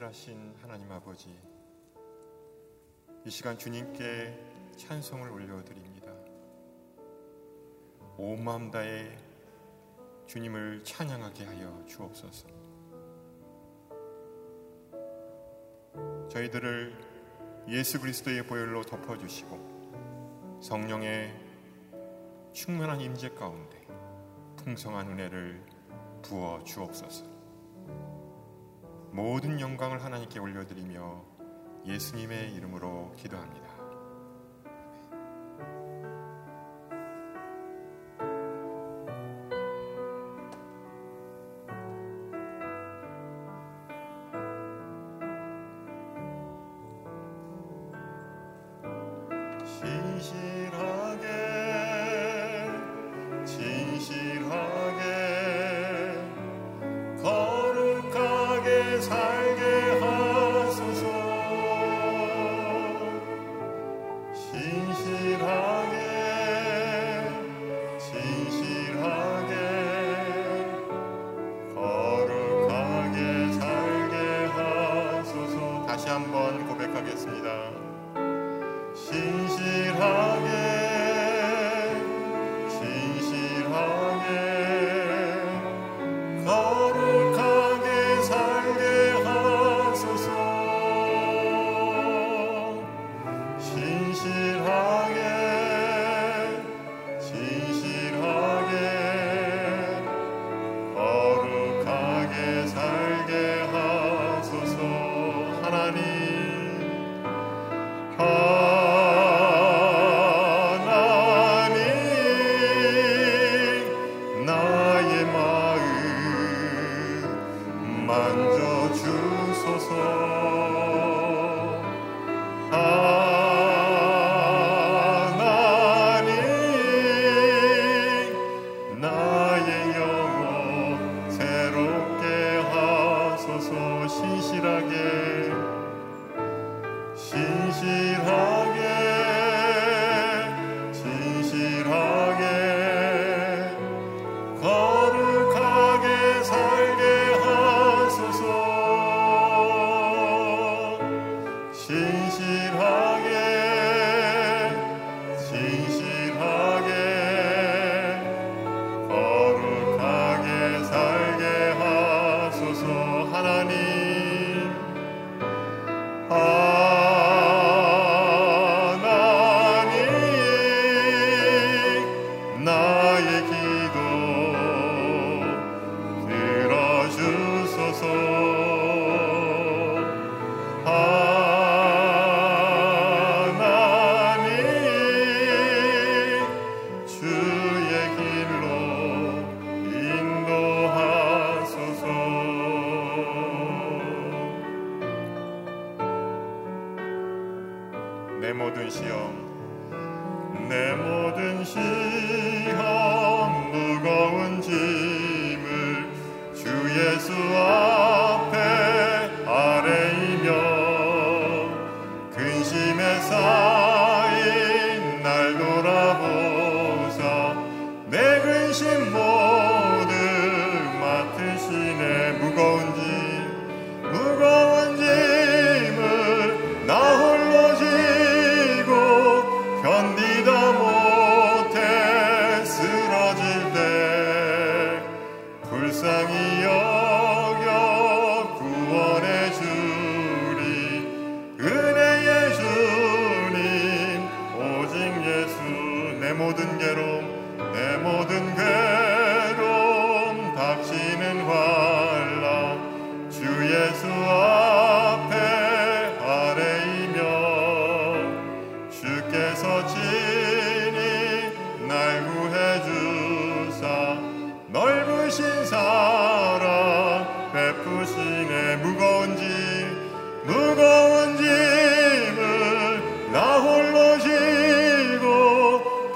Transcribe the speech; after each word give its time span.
신실하신 0.00 0.54
하나님 0.62 0.90
아버지, 0.90 1.38
이 3.26 3.30
시간 3.30 3.58
주님께 3.58 4.72
찬송을 4.76 5.30
올려드립니다. 5.30 6.10
온 8.16 8.42
마음 8.42 8.70
다해 8.70 9.14
주님을 10.26 10.82
찬양하게 10.84 11.44
하여 11.44 11.84
주옵소서. 11.86 12.48
저희들을 16.30 16.96
예수 17.68 18.00
그리스도의 18.00 18.46
보혈로 18.46 18.82
덮어주시고 18.84 20.60
성령의 20.62 21.34
충만한 22.54 23.02
임재 23.02 23.30
가운데 23.30 23.86
풍성한 24.56 25.10
은혜를 25.10 25.62
부어 26.22 26.64
주옵소서. 26.64 27.29
모든 29.12 29.60
영광을 29.60 30.02
하나님께 30.04 30.38
올려드리며 30.38 31.24
예수님의 31.86 32.54
이름으로 32.54 33.12
기도합니다. 33.16 33.69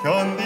Can 0.05 0.44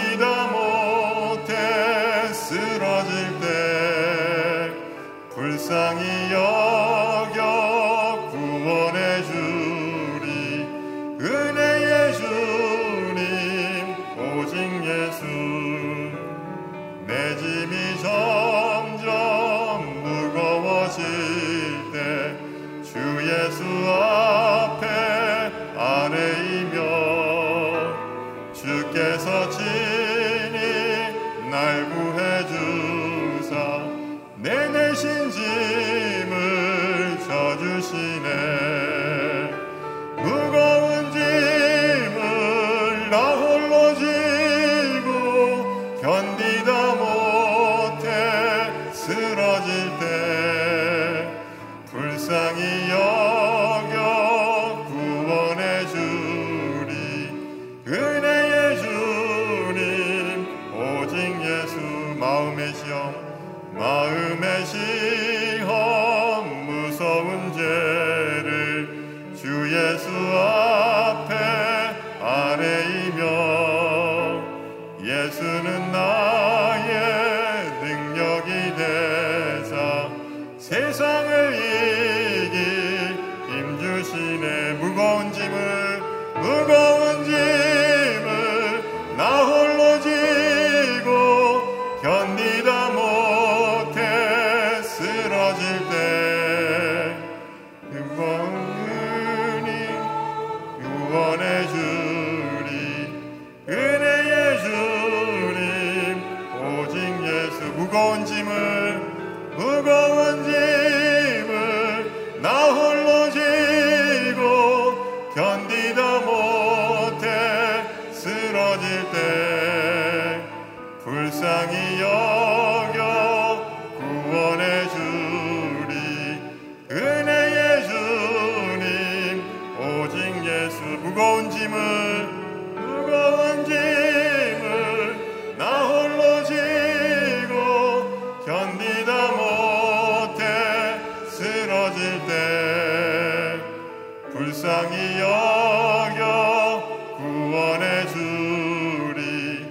불쌍히 144.39 145.19
여겨 145.19 147.17
구원해 147.17 148.07
주리 148.07 149.67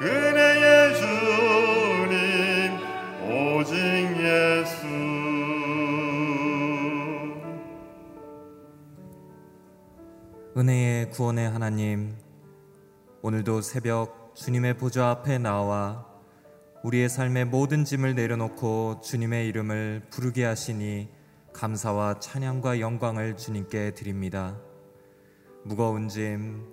은혜의 0.00 0.94
주님 0.94 2.12
오직 3.26 3.74
예수. 4.22 4.86
은혜의 10.56 11.10
구원의 11.10 11.50
하나님, 11.50 12.16
오늘도 13.22 13.62
새벽 13.62 14.36
주님의 14.36 14.78
보좌 14.78 15.10
앞에 15.10 15.38
나와 15.38 16.06
우리의 16.84 17.08
삶의 17.08 17.46
모든 17.46 17.84
짐을 17.84 18.14
내려놓고 18.14 19.00
주님의 19.02 19.48
이름을 19.48 20.02
부르게 20.10 20.44
하시니 20.44 21.21
감사와 21.52 22.20
찬양과 22.20 22.80
영광을 22.80 23.36
주님께 23.36 23.94
드립니다. 23.94 24.58
무거운 25.64 26.08
짐, 26.08 26.66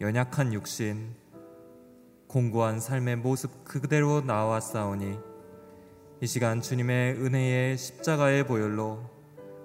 연약한 0.00 0.52
육신, 0.52 1.14
공고한 2.28 2.80
삶의 2.80 3.16
모습 3.16 3.64
그대로 3.64 4.20
나왔사오니 4.20 5.18
이 6.20 6.26
시간 6.26 6.60
주님의 6.60 7.14
은혜의 7.14 7.78
십자가의 7.78 8.46
보혈로 8.46 9.00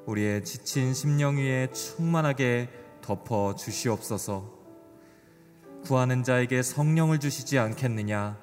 우리의 0.05 0.43
지친 0.43 0.93
심령 0.93 1.37
위에 1.37 1.71
충만하게 1.71 2.69
덮어 3.01 3.55
주시옵소서. 3.55 4.61
구하는 5.83 6.23
자에게 6.23 6.61
성령을 6.61 7.19
주시지 7.19 7.57
않겠느냐? 7.59 8.37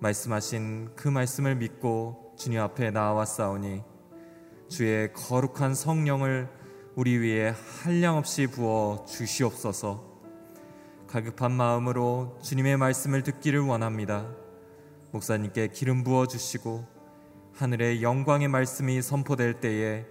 말씀하신 0.00 0.94
그 0.94 1.08
말씀을 1.08 1.56
믿고 1.56 2.34
주님 2.36 2.60
앞에 2.60 2.90
나와 2.90 3.24
싸우니 3.24 3.82
주의 4.68 5.10
거룩한 5.14 5.74
성령을 5.74 6.48
우리 6.94 7.16
위에 7.16 7.54
한량없이 7.82 8.46
부어 8.48 9.06
주시옵소서. 9.08 10.04
가급한 11.06 11.52
마음으로 11.52 12.38
주님의 12.42 12.76
말씀을 12.76 13.22
듣기를 13.22 13.60
원합니다. 13.60 14.28
목사님께 15.12 15.68
기름 15.68 16.04
부어 16.04 16.26
주시고 16.26 16.86
하늘의 17.54 18.02
영광의 18.02 18.48
말씀이 18.48 19.00
선포될 19.00 19.60
때에 19.60 20.04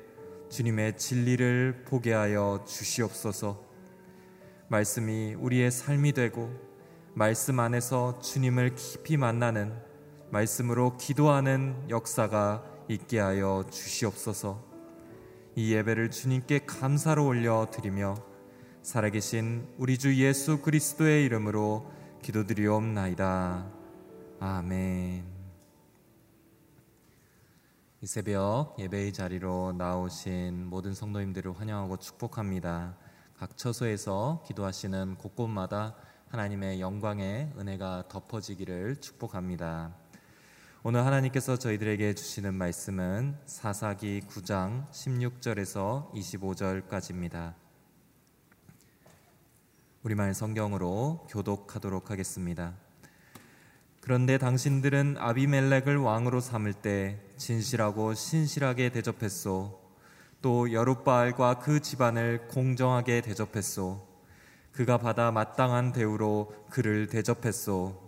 주님의 0.50 0.98
진리를 0.98 1.83
보게 1.86 2.13
하여 2.13 2.63
주시옵소서. 2.65 3.63
말씀이 4.69 5.36
우리의 5.36 5.70
삶이 5.70 6.13
되고 6.13 6.51
말씀 7.13 7.60
안에서 7.60 8.20
주님을 8.22 8.74
깊이 8.74 9.17
만나는 9.17 9.72
말씀으로 10.31 10.98
기도하는 10.98 11.75
역사가 11.89 12.76
있게 12.88 13.20
하여 13.20 13.65
주시옵소서. 13.70 14.63
이 15.56 15.74
예배를 15.74 16.12
주님께 16.12 16.65
감사로 16.65 17.25
올려 17.25 17.67
드리며 17.72 18.15
살아계신 18.82 19.67
우리 19.77 19.98
주 19.98 20.15
예수 20.15 20.62
그리스도의 20.62 21.25
이름으로 21.25 21.91
기도드리옵나이다. 22.22 23.65
아멘. 24.39 25.25
이 28.00 28.06
새벽 28.06 28.75
예배의 28.77 29.12
자리로 29.12 29.74
나오신 29.77 30.67
모든 30.67 30.94
성도님들을 30.94 31.60
환영하고 31.60 31.98
축복합니다. 31.98 32.96
각 33.36 33.58
처소에서 33.58 34.44
기도하시는 34.48 35.15
곳곳마다 35.15 35.96
하나님의 36.29 36.79
영광의 36.79 37.53
은혜가 37.58 38.06
덮어지기를 38.08 38.98
축복합니다. 38.98 39.96
오늘 40.89 41.06
하나님께서 41.06 41.58
저희들에게 41.58 42.13
주시는 42.13 42.53
말씀은 42.53 43.36
사사기 43.46 44.22
9장 44.22 44.89
16절에서 44.89 46.13
25절까지입니다. 46.13 47.56
우리말 50.03 50.34
성경으로 50.34 51.27
교독하도록 51.29 52.10
하겠습니다. 52.10 52.74
그런데 54.00 54.38
당신들은 54.38 55.17
아비멜렉을 55.20 55.98
왕으로 55.98 56.39
삼을 56.39 56.72
때 56.72 57.20
진실하고 57.36 58.13
신실하게 58.13 58.91
대접했소. 58.91 59.77
또 60.41 60.72
여룻바알과 60.72 61.60
그 61.60 61.82
집안을 61.82 62.48
공정하게 62.48 63.20
대접했소. 63.20 64.08
그가 64.72 64.98
받아 64.98 65.32
마땅한 65.32 65.91
대우로 65.91 66.53
그를 66.70 67.08
대접했소. 67.08 68.06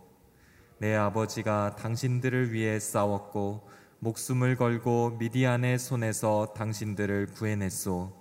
내 0.79 0.95
아버지가 0.95 1.75
당신들을 1.75 2.53
위해 2.53 2.79
싸웠고 2.79 3.67
목숨을 3.99 4.55
걸고 4.55 5.17
미디안의 5.19 5.77
손에서 5.77 6.53
당신들을 6.55 7.27
구해냈소. 7.33 8.13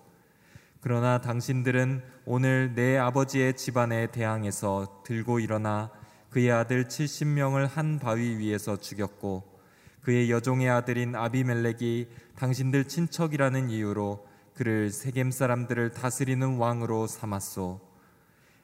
그러나 0.81 1.21
당신들은 1.21 2.03
오늘 2.25 2.75
내 2.75 2.99
아버지의 2.99 3.57
집안에 3.57 4.11
대항해서 4.11 5.03
들고 5.05 5.39
일어나 5.39 5.93
그의 6.31 6.51
아들 6.51 6.85
70명을 6.87 7.69
한 7.69 8.01
바위 8.01 8.37
위에서 8.39 8.77
죽였고 8.77 9.45
그의 10.03 10.31
여종의 10.31 10.69
아들인 10.69 11.15
아비멜렉이 11.15 12.09
당신들 12.37 12.89
친척이라는 12.89 13.71
이유로 13.71 14.27
그를 14.55 14.91
세겜 14.91 15.31
사람들을 15.31 15.93
다스리는 15.93 16.57
왕으로 16.57 17.07
삼았소. 17.07 17.88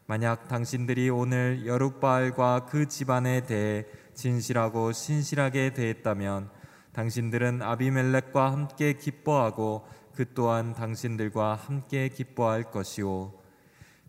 만약 0.07 0.49
당신들이 0.49 1.09
오늘 1.09 1.67
여룻바알과 1.67 2.67
그 2.67 2.89
집안에 2.89 3.47
대해 3.47 3.87
진실하고 4.13 4.93
신실하게 4.93 5.73
대했다면 5.73 6.51
당신들은 6.93 7.63
아비멜렉과 7.63 8.53
함께 8.53 8.93
기뻐하고 8.93 9.87
그 10.15 10.35
또한 10.35 10.75
당신들과 10.75 11.55
함께 11.55 12.11
기뻐할 12.11 12.71
것이요 12.71 13.33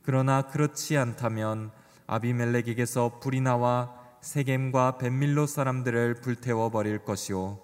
그러나 0.03 0.41
그렇지 0.43 0.97
않다면 0.97 1.71
아비멜렉에게서 2.07 3.19
불이 3.21 3.39
나와 3.39 3.95
세겜과 4.19 4.97
벤밀로 4.97 5.47
사람들을 5.47 6.15
불태워 6.15 6.71
버릴 6.71 6.99
것이요 7.05 7.59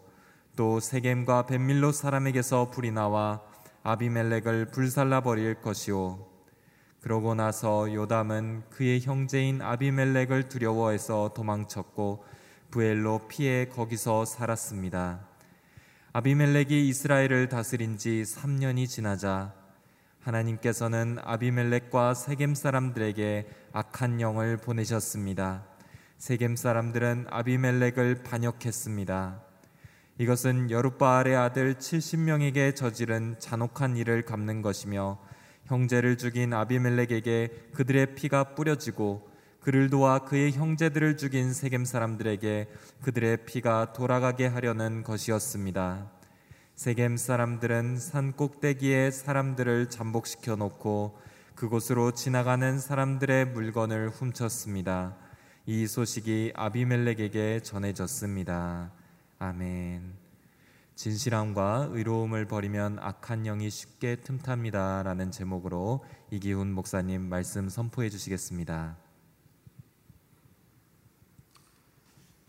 또 0.55 0.79
세겜과 0.79 1.47
벤밀로 1.47 1.91
사람에게서 1.91 2.71
불이 2.71 2.91
나와 2.91 3.41
아비멜렉을 3.83 4.67
불살라 4.67 5.21
버릴 5.21 5.55
것이요 5.61 6.30
그러고 7.01 7.33
나서 7.33 7.91
요담은 7.91 8.61
그의 8.69 9.01
형제인 9.01 9.59
아비멜렉을 9.61 10.49
두려워해서 10.49 11.31
도망쳤고 11.35 12.23
부엘로 12.69 13.27
피해 13.27 13.65
거기서 13.67 14.25
살았습니다. 14.25 15.27
아비멜렉이 16.13 16.87
이스라엘을 16.89 17.49
다스린 17.49 17.97
지 17.97 18.23
3년이 18.23 18.87
지나자 18.87 19.51
하나님께서는 20.19 21.17
아비멜렉과 21.23 22.13
세겜 22.13 22.53
사람들에게 22.53 23.49
악한 23.73 24.21
영을 24.21 24.57
보내셨습니다. 24.57 25.65
세겜 26.19 26.55
사람들은 26.55 27.25
아비멜렉을 27.31 28.21
반역했습니다. 28.21 29.41
이것은 30.19 30.69
여룻바알의 30.69 31.35
아들 31.35 31.73
70명에게 31.73 32.75
저지른 32.75 33.39
잔혹한 33.39 33.97
일을 33.97 34.23
갚는 34.23 34.61
것이며 34.61 35.17
형제를 35.71 36.17
죽인 36.17 36.53
아비멜렉에게 36.53 37.69
그들의 37.73 38.15
피가 38.15 38.55
뿌려지고 38.55 39.31
그를 39.61 39.89
도와 39.89 40.19
그의 40.19 40.51
형제들을 40.51 41.15
죽인 41.15 41.53
세겜 41.53 41.85
사람들에게 41.85 42.67
그들의 43.03 43.45
피가 43.45 43.93
돌아가게 43.93 44.47
하려는 44.47 45.03
것이었습니다. 45.03 46.11
세겜 46.75 47.15
사람들은 47.15 47.97
산 47.99 48.33
꼭대기에 48.33 49.11
사람들을 49.11 49.89
잠복시켜 49.89 50.57
놓고 50.57 51.17
그곳으로 51.55 52.11
지나가는 52.11 52.77
사람들의 52.77 53.45
물건을 53.45 54.09
훔쳤습니다. 54.09 55.15
이 55.67 55.87
소식이 55.87 56.51
아비멜렉에게 56.53 57.61
전해졌습니다. 57.61 58.91
아멘. 59.39 60.20
진실함과 61.01 61.89
의로움을 61.93 62.45
버리면 62.45 62.99
악한 63.01 63.41
영이 63.41 63.71
쉽게 63.71 64.17
틈탑니다. 64.17 65.01
라는 65.01 65.31
제목으로 65.31 66.05
이기훈 66.29 66.71
목사님 66.71 67.27
말씀 67.27 67.69
선포해 67.69 68.07
주시겠습니다. 68.11 68.97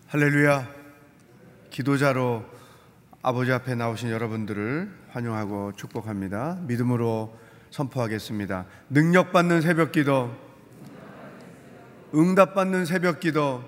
할렐루야. 0.09 0.69
기도자로 1.71 2.45
아버지 3.23 3.51
앞에 3.53 3.75
나오신 3.75 4.11
여러분들을 4.11 4.99
환영하고 5.09 5.73
축복합니다. 5.73 6.59
믿음으로 6.67 7.35
선포하겠습니다. 7.71 8.67
능력받는 8.91 9.63
새벽 9.63 9.93
기도, 9.93 10.31
응답받는 12.15 12.85
새벽 12.85 13.19
기도, 13.21 13.65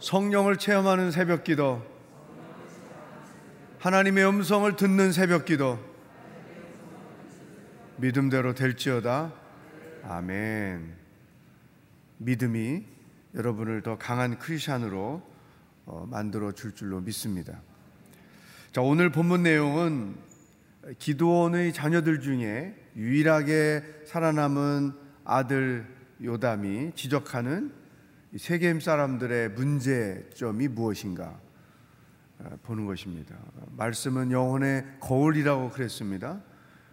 성령을 0.00 0.56
체험하는 0.56 1.12
새벽 1.12 1.44
기도, 1.44 1.87
하나님의 3.78 4.28
음성을 4.28 4.74
듣는 4.74 5.12
새벽 5.12 5.44
기도, 5.44 5.78
믿음대로 7.98 8.52
될지어다. 8.52 9.32
아멘. 10.02 10.96
믿음이 12.16 12.84
여러분을 13.36 13.82
더 13.82 13.96
강한 13.96 14.36
크리스천으로 14.40 15.22
어, 15.86 16.06
만들어 16.10 16.50
줄 16.50 16.74
줄로 16.74 17.00
믿습니다. 17.00 17.60
자, 18.72 18.80
오늘 18.80 19.12
본문 19.12 19.44
내용은 19.44 20.16
기도원의 20.98 21.72
자녀들 21.72 22.20
중에 22.20 22.74
유일하게 22.96 24.02
살아남은 24.06 24.92
아들 25.24 25.86
요담이 26.20 26.92
지적하는 26.96 27.72
세겜 28.36 28.80
사람들의 28.80 29.50
문제점이 29.50 30.66
무엇인가 30.66 31.26
어, 31.28 31.47
보는 32.62 32.86
것입니다. 32.86 33.36
말씀은 33.76 34.30
영혼의 34.30 34.84
거울이라고 35.00 35.70
그랬습니다. 35.70 36.40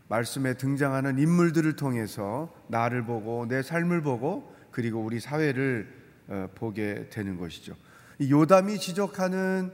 말씀에 0.07 0.55
등장하는 0.55 1.17
인물들을 1.17 1.75
통해서 1.75 2.53
나를 2.67 3.05
보고 3.05 3.47
내 3.47 3.61
삶을 3.61 4.01
보고 4.01 4.53
그리고 4.71 5.01
우리 5.01 5.19
사회를 5.19 6.05
어, 6.27 6.49
보게 6.55 7.07
되는 7.09 7.37
것이죠. 7.37 7.75
요담이 8.21 8.79
지적하는 8.79 9.71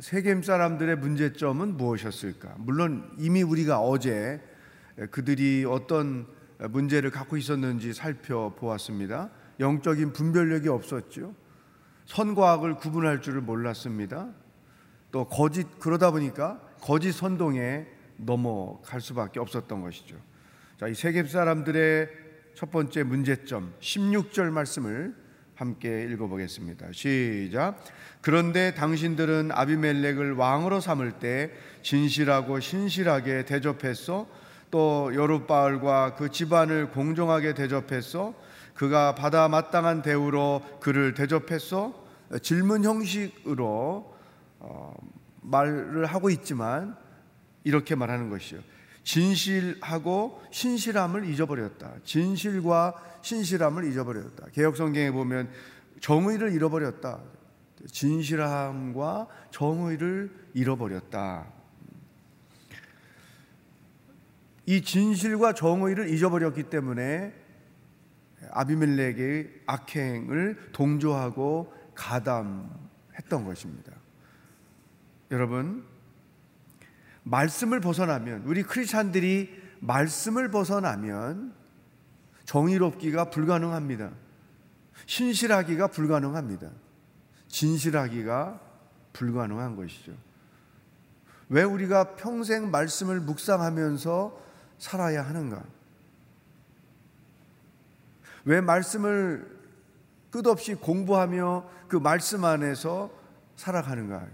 세겜 0.00 0.42
사람들의 0.42 0.96
문제점은 0.96 1.76
무엇이었을까? 1.76 2.56
물론 2.58 3.10
이미 3.18 3.42
우리가 3.42 3.80
어제 3.80 4.42
그들이 5.10 5.64
어떤 5.66 6.26
문제를 6.58 7.10
갖고 7.10 7.36
있었는지 7.36 7.94
살펴보았습니다. 7.94 9.30
영적인 9.60 10.12
분별력이 10.12 10.68
없었죠. 10.68 11.34
선과 12.04 12.52
악을 12.52 12.76
구분할 12.76 13.22
줄을 13.22 13.40
몰랐습니다. 13.40 14.28
또 15.10 15.24
거짓 15.24 15.78
그러다 15.78 16.10
보니까 16.10 16.60
거짓 16.80 17.12
선동에 17.12 17.86
넘어갈 18.16 19.00
수밖에 19.00 19.40
없었던 19.40 19.80
것이죠. 19.80 20.16
자, 20.78 20.88
이 20.88 20.94
세겜 20.94 21.26
사람들의 21.26 22.08
첫 22.54 22.70
번째 22.70 23.04
문제점 23.04 23.72
16절 23.80 24.50
말씀을 24.50 25.14
함께 25.54 26.04
읽어보겠습니다. 26.10 26.88
시작. 26.92 27.82
그런데 28.20 28.74
당신들은 28.74 29.50
아비멜렉을 29.52 30.34
왕으로 30.34 30.80
삼을 30.80 31.12
때 31.18 31.50
진실하고 31.82 32.60
신실하게 32.60 33.44
대접했어. 33.44 34.28
또 34.70 35.10
여룻바알과 35.14 36.14
그 36.16 36.30
집안을 36.30 36.90
공정하게 36.90 37.54
대접했어. 37.54 38.34
그가 38.74 39.14
받아 39.16 39.48
마땅한 39.48 40.02
대우로 40.02 40.62
그를 40.80 41.14
대접했어. 41.14 41.92
질문 42.42 42.84
형식으로 42.84 44.17
어, 44.60 44.94
말을 45.42 46.06
하고 46.06 46.30
있지만 46.30 46.96
이렇게 47.64 47.94
말하는 47.94 48.30
것이요. 48.30 48.60
진실하고 49.04 50.42
신실함을 50.50 51.24
잊어버렸다. 51.24 51.94
진실과 52.04 52.94
신실함을 53.22 53.84
잊어버렸다. 53.90 54.48
개혁 54.52 54.76
성경에 54.76 55.10
보면 55.10 55.50
정의를 56.00 56.52
잃어버렸다. 56.52 57.20
진실함과 57.90 59.28
정의를 59.50 60.30
잃어버렸다. 60.54 61.46
이 64.66 64.82
진실과 64.82 65.54
정의를 65.54 66.10
잊어버렸기 66.10 66.64
때문에 66.64 67.32
아비멜렉의 68.50 69.62
악행을 69.66 70.70
동조하고 70.72 71.72
가담했던 71.94 73.44
것입니다. 73.46 73.97
여러분, 75.30 75.84
말씀을 77.22 77.80
벗어나면 77.80 78.44
우리 78.46 78.62
크리스찬들이 78.62 79.62
말씀을 79.80 80.50
벗어나면 80.50 81.54
정의롭기가 82.44 83.30
불가능합니다. 83.30 84.10
신실하기가 85.06 85.88
불가능합니다. 85.88 86.70
진실하기가 87.48 88.60
불가능한 89.12 89.76
것이죠. 89.76 90.12
왜 91.50 91.62
우리가 91.62 92.16
평생 92.16 92.70
말씀을 92.70 93.20
묵상하면서 93.20 94.38
살아야 94.78 95.22
하는가? 95.22 95.62
왜 98.44 98.60
말씀을 98.60 99.58
끝없이 100.30 100.74
공부하며 100.74 101.68
그 101.88 101.96
말씀 101.96 102.44
안에서 102.44 103.10
살아가는가? 103.56 104.26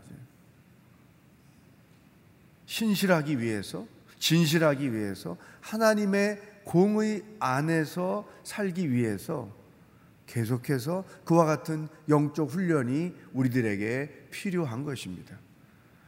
신실하기 2.66 3.40
위해서, 3.40 3.86
진실하기 4.18 4.92
위해서, 4.92 5.36
하나님의 5.60 6.40
공의 6.64 7.22
안에서 7.38 8.28
살기 8.42 8.90
위해서 8.90 9.50
계속해서 10.26 11.04
그와 11.24 11.44
같은 11.44 11.88
영적 12.08 12.50
훈련이 12.50 13.14
우리들에게 13.32 14.28
필요한 14.30 14.84
것입니다. 14.84 15.36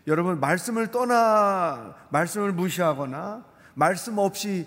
여러분, 0.07 0.41
말씀을 0.41 0.91
떠나, 0.91 1.95
말씀을 2.11 2.53
무시하거나, 2.53 3.45
말씀 3.75 4.19
없이 4.19 4.67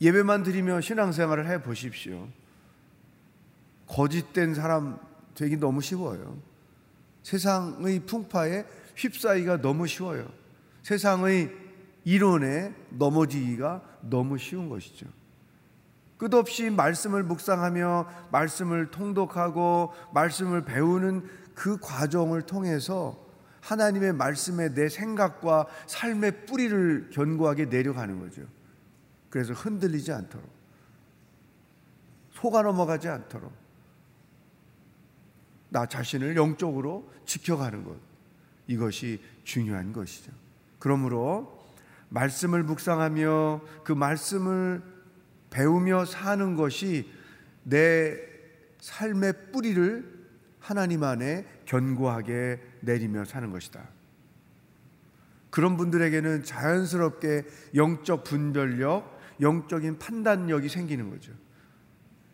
예배만 0.00 0.42
드리며 0.42 0.80
신앙생활을 0.80 1.48
해 1.48 1.62
보십시오. 1.62 2.28
거짓된 3.86 4.54
사람 4.54 4.98
되기 5.34 5.56
너무 5.56 5.80
쉬워요. 5.80 6.38
세상의 7.22 8.00
풍파에 8.00 8.64
휩싸이가 8.96 9.60
너무 9.60 9.86
쉬워요. 9.86 10.28
세상의 10.86 11.52
이론에 12.04 12.72
넘어지기가 12.90 13.82
너무 14.02 14.38
쉬운 14.38 14.68
것이죠. 14.68 15.08
끝없이 16.16 16.70
말씀을 16.70 17.24
묵상하며 17.24 18.28
말씀을 18.30 18.92
통독하고 18.92 19.92
말씀을 20.14 20.64
배우는 20.64 21.28
그 21.56 21.76
과정을 21.80 22.42
통해서 22.42 23.20
하나님의 23.62 24.12
말씀에 24.12 24.74
내 24.74 24.88
생각과 24.88 25.66
삶의 25.88 26.46
뿌리를 26.46 27.10
견고하게 27.12 27.64
내려가는 27.64 28.20
거죠. 28.20 28.42
그래서 29.28 29.54
흔들리지 29.54 30.12
않도록 30.12 30.48
속아 32.30 32.62
넘어가지 32.62 33.08
않도록 33.08 33.52
나 35.68 35.84
자신을 35.84 36.36
영적으로 36.36 37.10
지켜가는 37.24 37.82
것 37.82 37.96
이것이 38.68 39.20
중요한 39.42 39.92
것이죠. 39.92 40.45
그러므로 40.78 41.64
말씀을 42.08 42.62
묵상하며 42.62 43.60
그 43.84 43.92
말씀을 43.92 44.82
배우며 45.50 46.04
사는 46.04 46.54
것이 46.56 47.10
내 47.62 48.16
삶의 48.80 49.52
뿌리를 49.52 50.16
하나님 50.60 51.02
안에 51.02 51.46
견고하게 51.64 52.60
내리며 52.80 53.24
사는 53.24 53.50
것이다. 53.50 53.88
그런 55.50 55.76
분들에게는 55.76 56.44
자연스럽게 56.44 57.44
영적 57.74 58.24
분별력, 58.24 59.18
영적인 59.40 59.98
판단력이 59.98 60.68
생기는 60.68 61.10
거죠. 61.10 61.32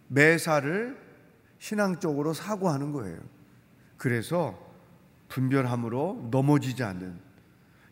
매사를 0.09 0.99
신앙적으로 1.59 2.35
사고하는 2.35 2.93
거예요. 2.93 3.19
그래서 3.97 4.59
분별함으로 5.29 6.29
넘어지지 6.31 6.83
않는 6.83 7.32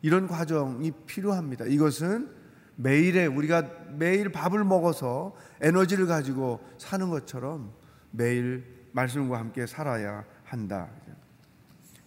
이런 0.03 0.27
과정이 0.27 0.93
필요합니다. 1.07 1.67
이것은 1.67 2.31
매일에 2.77 3.27
우리가 3.27 3.71
매일 3.97 4.33
밥을 4.33 4.65
먹어서 4.65 5.35
에너지를 5.61 6.07
가지고 6.07 6.61
사는 6.79 7.11
것처럼 7.11 7.73
매일 8.11 8.65
말씀과 8.93 9.39
함께 9.39 9.67
살아야 9.67 10.25
한다. 10.45 10.89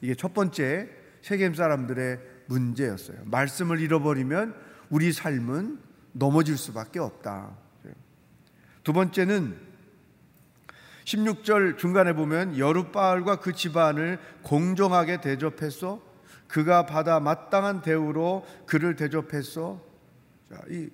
이게 0.02 0.16
첫 0.16 0.34
번째 0.34 0.90
세겜 1.22 1.54
사람들의 1.54 2.20
문제였어요. 2.48 3.18
말씀을 3.26 3.80
잃어버리면 3.80 4.56
우리 4.90 5.14
삶은 5.14 5.80
넘어질 6.12 6.58
수밖에 6.58 7.00
없다. 7.00 7.56
두 8.84 8.92
번째는 8.92 9.56
16절 11.06 11.78
중간에 11.78 12.14
보면 12.14 12.58
여룻바알과 12.58 13.40
그 13.40 13.54
집안을 13.54 14.20
공정하게 14.42 15.22
대접했어. 15.22 16.02
그가 16.54 16.86
받아 16.86 17.20
마땅한 17.20 17.82
대우로 17.82 18.46
그를 18.68 18.96
대접했어. 18.96 19.82
자, 20.50 20.62
이 20.70 20.90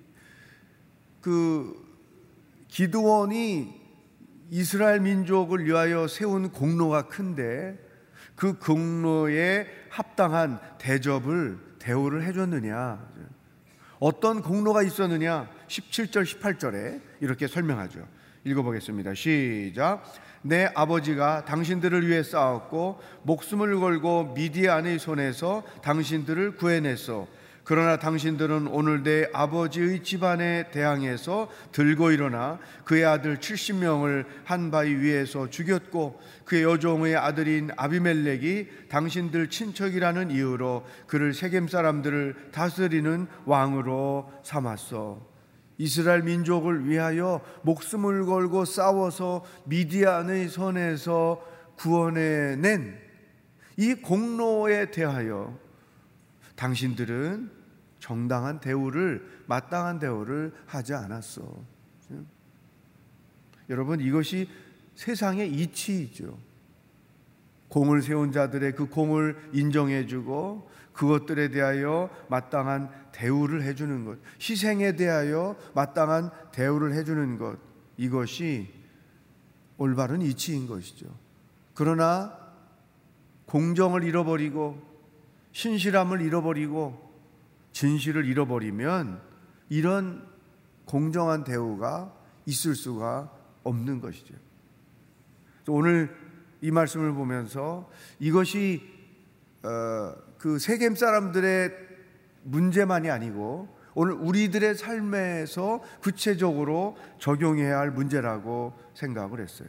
그 1.20 1.74
기드원이 2.68 3.78
이스라엘 4.50 5.00
민족을 5.00 5.64
위하여 5.64 6.08
세운 6.08 6.50
공로가 6.50 7.08
큰데 7.08 7.78
그 8.34 8.58
공로에 8.58 9.66
합당한 9.90 10.58
대접을 10.78 11.58
대우를 11.78 12.24
해줬느냐? 12.24 13.10
어떤 13.98 14.40
공로가 14.40 14.82
있었느냐? 14.82 15.50
17절, 15.68 16.24
18절에 16.24 17.00
이렇게 17.20 17.46
설명하죠. 17.46 18.06
읽어보겠습니다. 18.44 19.12
시작. 19.14 20.02
내 20.42 20.70
아버지가 20.74 21.44
당신들을 21.44 22.08
위해 22.08 22.22
싸웠고 22.22 23.00
목숨을 23.22 23.78
걸고 23.78 24.32
미디안의 24.34 24.98
손에서 24.98 25.62
당신들을 25.82 26.56
구해냈어. 26.56 27.26
그러나 27.62 27.98
당신들은 27.98 28.66
오늘 28.66 29.04
내 29.04 29.28
아버지의 29.32 30.02
집안에 30.02 30.70
대항해서 30.72 31.48
들고 31.70 32.10
일어나 32.10 32.58
그의 32.84 33.04
아들 33.04 33.36
70명을 33.36 34.24
한 34.44 34.72
바위 34.72 34.92
위에서 34.92 35.48
죽였고 35.50 36.20
그의 36.44 36.64
여종의 36.64 37.16
아들인 37.16 37.70
아비멜렉이 37.76 38.88
당신들 38.88 39.50
친척이라는 39.50 40.32
이유로 40.32 40.84
그를 41.06 41.32
세겜 41.32 41.68
사람들을 41.68 42.48
다스리는 42.50 43.28
왕으로 43.44 44.32
삼았어. 44.42 45.30
이스라엘 45.80 46.22
민족을 46.22 46.86
위하여 46.86 47.40
목숨을 47.62 48.26
걸고 48.26 48.66
싸워서 48.66 49.42
미디안의 49.64 50.50
손에서 50.50 51.42
구원해낸 51.78 53.00
이 53.78 53.94
공로에 53.94 54.90
대하여 54.90 55.58
당신들은 56.54 57.50
정당한 57.98 58.60
대우를 58.60 59.26
마땅한 59.46 60.00
대우를 60.00 60.52
하지 60.66 60.92
않았어. 60.92 61.64
여러분 63.70 64.00
이것이 64.00 64.50
세상의 64.96 65.50
이치이죠. 65.50 66.36
공을 67.68 68.02
세운 68.02 68.32
자들의 68.32 68.74
그 68.74 68.86
공을 68.86 69.50
인정해주고 69.54 70.68
그것들에 71.00 71.48
대하여 71.48 72.10
마땅한 72.28 72.90
대우를 73.12 73.62
해주는 73.62 74.04
것, 74.04 74.18
희생에 74.38 74.96
대하여 74.96 75.56
마땅한 75.74 76.30
대우를 76.52 76.92
해주는 76.92 77.38
것, 77.38 77.58
이것이 77.96 78.70
올바른 79.78 80.20
이치인 80.20 80.66
것이죠. 80.66 81.06
그러나 81.72 82.38
공정을 83.46 84.04
잃어버리고 84.04 84.78
신실함을 85.52 86.20
잃어버리고 86.20 87.10
진실을 87.72 88.26
잃어버리면 88.26 89.22
이런 89.70 90.28
공정한 90.84 91.44
대우가 91.44 92.14
있을 92.44 92.74
수가 92.74 93.32
없는 93.64 94.02
것이죠. 94.02 94.34
오늘 95.66 96.14
이 96.60 96.70
말씀을 96.70 97.14
보면서 97.14 97.90
이것이 98.18 98.89
어, 99.62 100.14
그 100.38 100.58
세겜 100.58 100.94
사람들의 100.94 101.70
문제만이 102.44 103.10
아니고 103.10 103.68
오늘 103.94 104.14
우리들의 104.14 104.76
삶에서 104.76 105.82
구체적으로 106.00 106.96
적용해야 107.18 107.78
할 107.78 107.90
문제라고 107.90 108.72
생각을 108.94 109.40
했어요. 109.40 109.68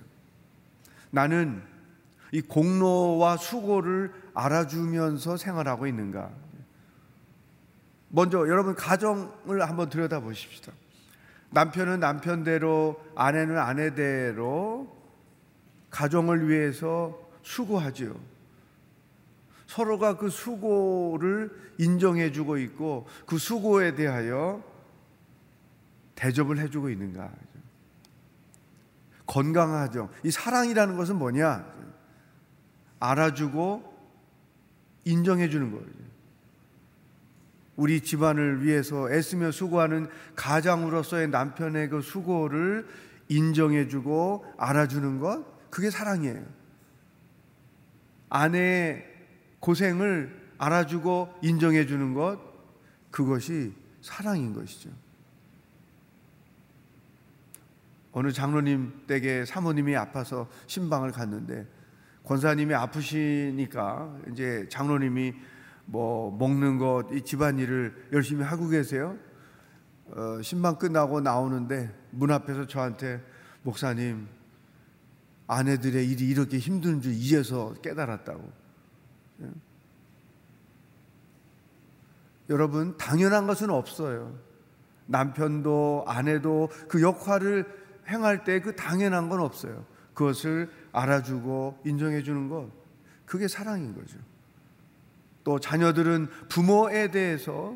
나는 1.10 1.62
이 2.32 2.42
공로와 2.42 3.38
수고를 3.38 4.14
알아주면서 4.34 5.38
생활하고 5.38 5.88
있는가? 5.88 6.32
먼저 8.10 8.40
여러분 8.48 8.76
가정을 8.76 9.62
한번 9.62 9.90
들여다 9.90 10.22
보십시다. 10.22 10.72
남편은 11.50 12.00
남편대로, 12.00 13.02
아내는 13.16 13.58
아내대로 13.58 14.96
가정을 15.90 16.48
위해서 16.48 17.20
수고하지요. 17.42 18.31
서로가 19.72 20.18
그 20.18 20.30
수고를 20.30 21.50
인정해 21.78 22.34
주고 22.34 22.58
있고 22.58 23.08
그 23.26 23.38
수고에 23.38 23.96
대하여 23.96 24.62
대접을 26.16 26.58
해 26.60 26.70
주고 26.70 26.90
있는가? 26.90 27.32
건강하죠. 29.26 30.10
이 30.26 30.32
사랑이라는 30.32 30.98
것은 30.98 31.16
뭐냐? 31.16 31.66
알아주고 33.00 33.92
인정해 35.06 35.48
주는 35.48 35.72
거예요. 35.72 35.86
우리 37.78 38.02
집안을 38.02 38.66
위해서 38.66 39.10
애쓰며 39.10 39.52
수고하는 39.52 40.10
가장으로서의 40.36 41.30
남편의 41.30 41.88
그 41.88 42.02
수고를 42.02 42.86
인정해 43.30 43.88
주고 43.88 44.46
알아주는 44.58 45.20
것, 45.20 45.46
그게 45.70 45.90
사랑이에요. 45.90 46.44
아내의 48.28 49.11
고생을 49.62 50.42
알아주고 50.58 51.36
인정해 51.42 51.86
주는 51.86 52.14
것, 52.14 52.38
그것이 53.10 53.74
사랑인 54.02 54.54
것이죠. 54.54 54.90
어느 58.12 58.32
장로님 58.32 59.06
댁에 59.08 59.46
사모님이 59.46 59.96
아파서 59.96 60.50
신방을 60.68 61.12
갔는데 61.12 61.66
권사님이 62.26 62.74
아프시니까 62.74 64.18
이제 64.32 64.68
장로님이 64.70 65.34
뭐 65.86 66.36
먹는 66.38 66.78
것, 66.78 67.08
이 67.12 67.22
집안일을 67.22 68.10
열심히 68.12 68.44
하고 68.44 68.68
계세요. 68.68 69.18
어, 70.08 70.42
신방 70.42 70.78
끝나고 70.78 71.22
나오는데 71.22 71.94
문 72.12 72.32
앞에서 72.32 72.68
저한테 72.68 73.24
목사님 73.64 74.28
아내들의 75.48 76.08
일이 76.08 76.28
이렇게 76.28 76.58
힘든 76.58 77.02
줄 77.02 77.14
이제서 77.14 77.74
깨달았다고. 77.82 78.61
예? 79.42 79.48
여러분 82.50 82.98
당연한 82.98 83.48
것은 83.48 83.70
없어요. 83.70 84.38
남편도 85.08 86.06
아내도 86.08 86.70
그 86.88 87.02
역할을 87.02 87.66
행할 88.08 88.44
때 88.44 88.60
그 88.60 88.76
당연한 88.76 89.30
건 89.30 89.40
없어요. 89.40 89.86
그것을 90.14 90.70
알아주고 90.92 91.80
인정해 91.86 92.22
주는 92.22 92.50
것 92.50 92.70
그게 93.26 93.48
사랑인 93.48 93.96
거죠. 93.96 94.18
또 95.44 95.60
자녀들은 95.60 96.28
부모에 96.50 97.10
대해서 97.10 97.76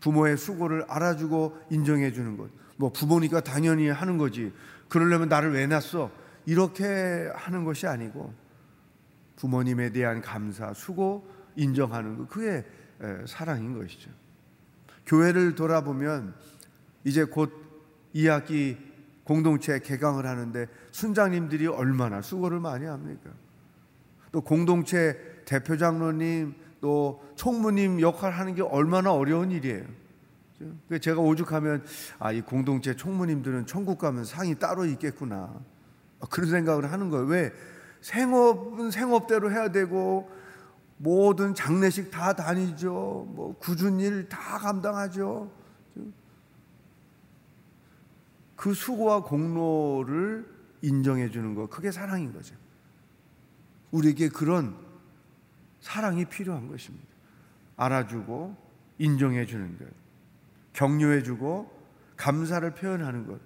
부모의 0.00 0.36
수고를 0.36 0.84
알아주고 0.88 1.58
인정해 1.70 2.12
주는 2.12 2.36
것. 2.36 2.48
뭐 2.76 2.90
부모니까 2.90 3.40
당연히 3.40 3.88
하는 3.88 4.18
거지. 4.18 4.52
그러려면 4.88 5.28
나를 5.28 5.52
왜 5.52 5.66
낳았어? 5.66 6.10
이렇게 6.46 7.30
하는 7.34 7.64
것이 7.64 7.86
아니고 7.86 8.32
부모님에 9.36 9.90
대한 9.90 10.20
감사, 10.20 10.72
수고 10.72 11.28
인정하는 11.56 12.16
것 12.18 12.28
그게 12.28 12.64
사랑인 13.26 13.78
것이죠. 13.78 14.10
교회를 15.06 15.54
돌아보면 15.54 16.34
이제 17.04 17.24
곧 17.24 17.52
2학기 18.14 18.76
공동체 19.24 19.78
개강을 19.78 20.26
하는데 20.26 20.66
순장님들이 20.90 21.66
얼마나 21.66 22.22
수고를 22.22 22.60
많이 22.60 22.86
합니까? 22.86 23.30
또 24.32 24.40
공동체 24.40 25.16
대표 25.44 25.76
장로님 25.76 26.54
또 26.80 27.22
총무님 27.36 28.00
역할 28.00 28.32
하는 28.32 28.54
게 28.54 28.62
얼마나 28.62 29.12
어려운 29.12 29.50
일이에요. 29.50 29.84
제가 31.00 31.20
오죽하면 31.20 31.84
아 32.18 32.32
이 32.32 32.40
공동체 32.40 32.96
총무님들은 32.96 33.66
천국 33.66 33.98
가면 33.98 34.24
상이 34.24 34.54
따로 34.58 34.86
있겠구나 34.86 35.52
그런 36.30 36.48
생각을 36.50 36.90
하는 36.90 37.10
거예요. 37.10 37.26
왜 37.26 37.52
생업은 38.06 38.92
생업대로 38.92 39.50
해야 39.50 39.72
되고 39.72 40.30
모든 40.96 41.54
장례식 41.56 42.12
다 42.12 42.34
다니죠. 42.34 43.26
뭐 43.34 43.56
굳은 43.58 43.98
일 43.98 44.28
다 44.28 44.58
감당하죠. 44.58 45.50
그 48.54 48.74
수고와 48.74 49.24
공로를 49.24 50.48
인정해 50.82 51.28
주는 51.30 51.56
거 51.56 51.66
그게 51.66 51.90
사랑인 51.90 52.32
거죠. 52.32 52.54
우리에게 53.90 54.28
그런 54.28 54.76
사랑이 55.80 56.26
필요한 56.26 56.68
것입니다. 56.68 57.08
알아주고 57.76 58.56
인정해 58.98 59.46
주는 59.46 59.76
것. 59.78 59.84
격려해 60.74 61.24
주고 61.24 61.76
감사를 62.16 62.72
표현하는 62.72 63.26
것. 63.26 63.40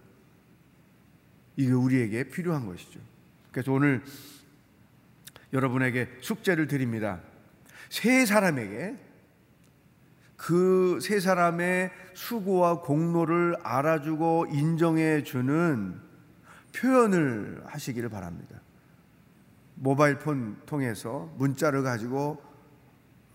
이게 1.56 1.72
우리에게 1.72 2.24
필요한 2.24 2.66
것이죠. 2.66 3.00
그래서 3.52 3.72
오늘 3.72 4.02
여러분에게 5.52 6.08
숙제를 6.20 6.66
드립니다. 6.66 7.20
세 7.88 8.24
사람에게 8.24 8.96
그 10.36 10.80
세 11.00 11.20
사람의 11.20 11.90
수고와 12.14 12.80
공로를 12.80 13.56
알아주고 13.62 14.46
인정해 14.52 15.22
주는 15.22 16.00
표현을 16.74 17.62
하시기를 17.66 18.08
바랍니다. 18.08 18.60
모바일 19.74 20.18
폰 20.18 20.60
통해서 20.66 21.32
문자를 21.38 21.82
가지고 21.82 22.40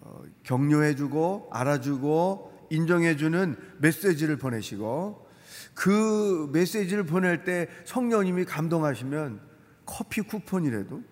어, 0.01 0.23
격려해 0.43 0.95
주고 0.95 1.49
알아주고 1.51 2.67
인정해 2.69 3.15
주는 3.15 3.55
메시지를 3.79 4.37
보내시고 4.37 5.27
그 5.73 6.49
메시지를 6.53 7.05
보낼 7.05 7.43
때 7.43 7.67
성령님이 7.85 8.45
감동하시면 8.45 9.41
커피 9.85 10.21
쿠폰이라도 10.21 11.03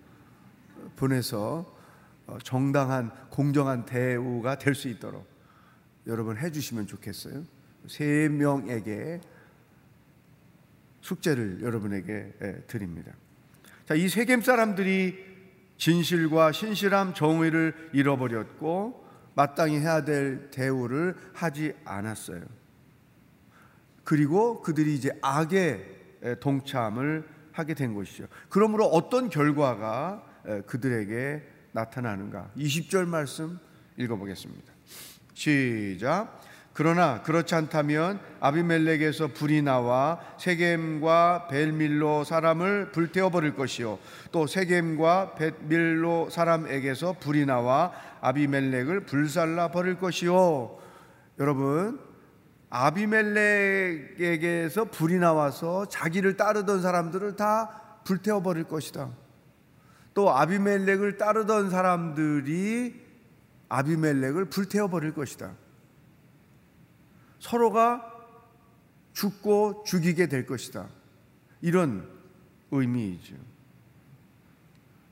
보내서 0.96 1.74
어, 2.26 2.38
정당한 2.42 3.10
공정한 3.30 3.84
대우가 3.84 4.58
될 4.58 4.74
수 4.74 4.88
있도록 4.88 5.26
여러분 6.06 6.36
해주시면 6.36 6.86
좋겠어요. 6.86 7.44
세 7.86 8.28
명에게 8.28 9.20
숙제를 11.00 11.62
여러분에게 11.62 12.64
드립니다. 12.66 13.12
자, 13.86 13.94
이 13.94 14.08
세겜 14.08 14.40
사람들이 14.40 15.22
진실과 15.76 16.52
신실함, 16.52 17.12
정의를 17.14 17.90
잃어버렸고 17.92 19.04
마땅히 19.34 19.78
해야 19.80 20.04
될 20.04 20.50
대우를 20.50 21.14
하지 21.34 21.74
않았어요. 21.84 22.42
그리고 24.04 24.62
그들이 24.62 24.94
이제 24.94 25.10
악에 25.20 26.38
동참을 26.40 27.28
하게 27.52 27.74
된 27.74 27.94
것이죠. 27.94 28.26
그러므로 28.48 28.86
어떤 28.86 29.28
결과가 29.28 30.24
그들에게 30.66 31.42
나타나는가? 31.72 32.50
20절 32.56 33.06
말씀 33.06 33.58
읽어보겠습니다. 33.96 34.72
시작. 35.34 36.40
그러나 36.72 37.22
그렇지 37.22 37.54
않다면 37.54 38.18
아비멜렉에서 38.40 39.28
불이 39.28 39.62
나와 39.62 40.18
세겜과 40.38 41.46
벨밀로 41.48 42.24
사람을 42.24 42.90
불태워 42.90 43.30
버릴 43.30 43.54
것이요 43.54 44.00
또 44.32 44.48
세겜과 44.48 45.36
벳밀로 45.36 46.30
사람에게서 46.30 47.14
불이 47.20 47.46
나와 47.46 47.92
아비멜렉을 48.20 49.06
불살라 49.06 49.68
버릴 49.68 50.00
것이요 50.00 50.76
여러분 51.38 52.00
아비멜렉에게서 52.70 54.06
불이 54.86 55.18
나와서 55.18 55.86
자기를 55.88 56.36
따르던 56.36 56.82
사람들을 56.82 57.36
다 57.36 58.00
불태워 58.02 58.42
버릴 58.42 58.64
것이다. 58.64 59.10
또 60.14 60.30
아비멜렉을 60.30 61.18
따르던 61.18 61.70
사람들이 61.70 63.02
아비멜렉을 63.68 64.46
불태워 64.46 64.88
버릴 64.88 65.12
것이다. 65.12 65.54
서로가 67.40 68.12
죽고 69.12 69.84
죽이게 69.86 70.28
될 70.28 70.46
것이다. 70.46 70.88
이런 71.60 72.08
의미이죠. 72.70 73.36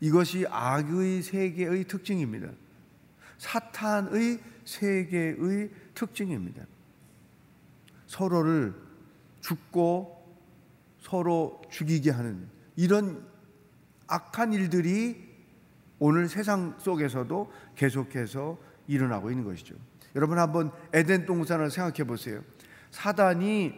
이것이 0.00 0.46
악의 0.48 1.22
세계의 1.22 1.84
특징입니다. 1.84 2.48
사탄의 3.38 4.40
세계의 4.64 5.70
특징입니다. 5.94 6.64
서로를 8.06 8.74
죽고 9.40 10.22
서로 11.00 11.62
죽이게 11.70 12.10
하는 12.10 12.48
이런 12.76 13.31
악한 14.06 14.52
일들이 14.52 15.30
오늘 15.98 16.28
세상 16.28 16.74
속에서도 16.78 17.52
계속해서 17.76 18.58
일어나고 18.88 19.30
있는 19.30 19.44
것이죠. 19.44 19.74
여러분 20.16 20.38
한번 20.38 20.72
에덴 20.92 21.26
동산을 21.26 21.70
생각해 21.70 22.04
보세요. 22.04 22.40
사단이 22.90 23.72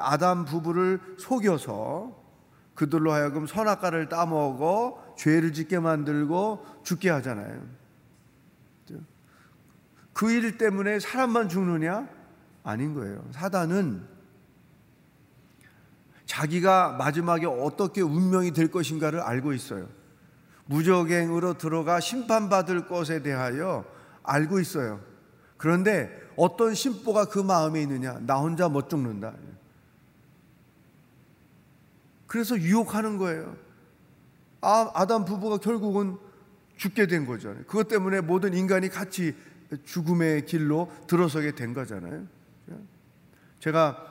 아담 0.00 0.44
부부를 0.44 1.00
속여서 1.18 2.16
그들로 2.74 3.12
하여금 3.12 3.46
선악과를 3.46 4.08
따먹어 4.08 5.14
죄를 5.18 5.52
짓게 5.52 5.80
만들고 5.80 6.64
죽게 6.84 7.10
하잖아요. 7.10 7.62
그 10.12 10.30
일 10.32 10.58
때문에 10.58 10.98
사람만 10.98 11.48
죽느냐? 11.48 12.08
아닌 12.64 12.92
거예요. 12.94 13.24
사단은 13.30 14.04
자기가 16.28 16.92
마지막에 16.98 17.46
어떻게 17.46 18.02
운명이 18.02 18.52
될 18.52 18.70
것인가를 18.70 19.20
알고 19.20 19.54
있어요. 19.54 19.88
무적행으로 20.66 21.56
들어가 21.56 22.00
심판받을 22.00 22.86
것에 22.86 23.22
대하여 23.22 23.86
알고 24.22 24.60
있어요. 24.60 25.00
그런데 25.56 26.10
어떤 26.36 26.74
심보가 26.74 27.24
그 27.24 27.38
마음에 27.38 27.80
있느냐? 27.80 28.18
나 28.26 28.36
혼자 28.36 28.68
못 28.68 28.90
죽는다. 28.90 29.32
그래서 32.26 32.58
유혹하는 32.58 33.16
거예요. 33.16 33.56
아, 34.60 34.90
아담 34.94 35.24
부부가 35.24 35.56
결국은 35.56 36.18
죽게 36.76 37.06
된 37.06 37.24
거잖아요. 37.24 37.64
그것 37.64 37.88
때문에 37.88 38.20
모든 38.20 38.52
인간이 38.52 38.90
같이 38.90 39.34
죽음의 39.86 40.44
길로 40.44 40.92
들어서게 41.06 41.54
된 41.54 41.72
거잖아요. 41.72 42.26
제가 43.60 44.10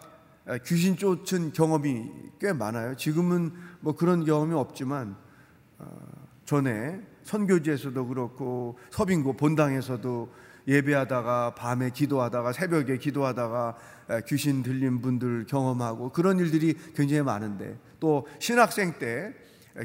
귀신 0.66 0.96
쫓은 0.96 1.52
경험이 1.52 2.10
꽤 2.40 2.54
많아요. 2.54 2.96
지금은 2.96 3.52
뭐 3.82 3.96
그런 3.96 4.24
경험이 4.24 4.54
없지만 4.56 5.16
어, 5.78 5.88
전에 6.46 7.02
선교지에서도 7.24 8.08
그렇고 8.08 8.80
서빙고 8.92 9.34
본당에서도 9.34 10.32
예배하다가 10.68 11.56
밤에 11.56 11.90
기도하다가 11.90 12.54
새벽에 12.54 12.98
기도하다가 12.98 13.76
귀신 14.28 14.64
들린 14.64 15.02
분들 15.02 15.46
경험하고 15.46 16.12
그런 16.12 16.40
일들이 16.40 16.76
굉장히 16.96 17.22
많은데 17.24 17.78
또 18.00 18.28
신학생 18.40 18.94
때 19.00 19.34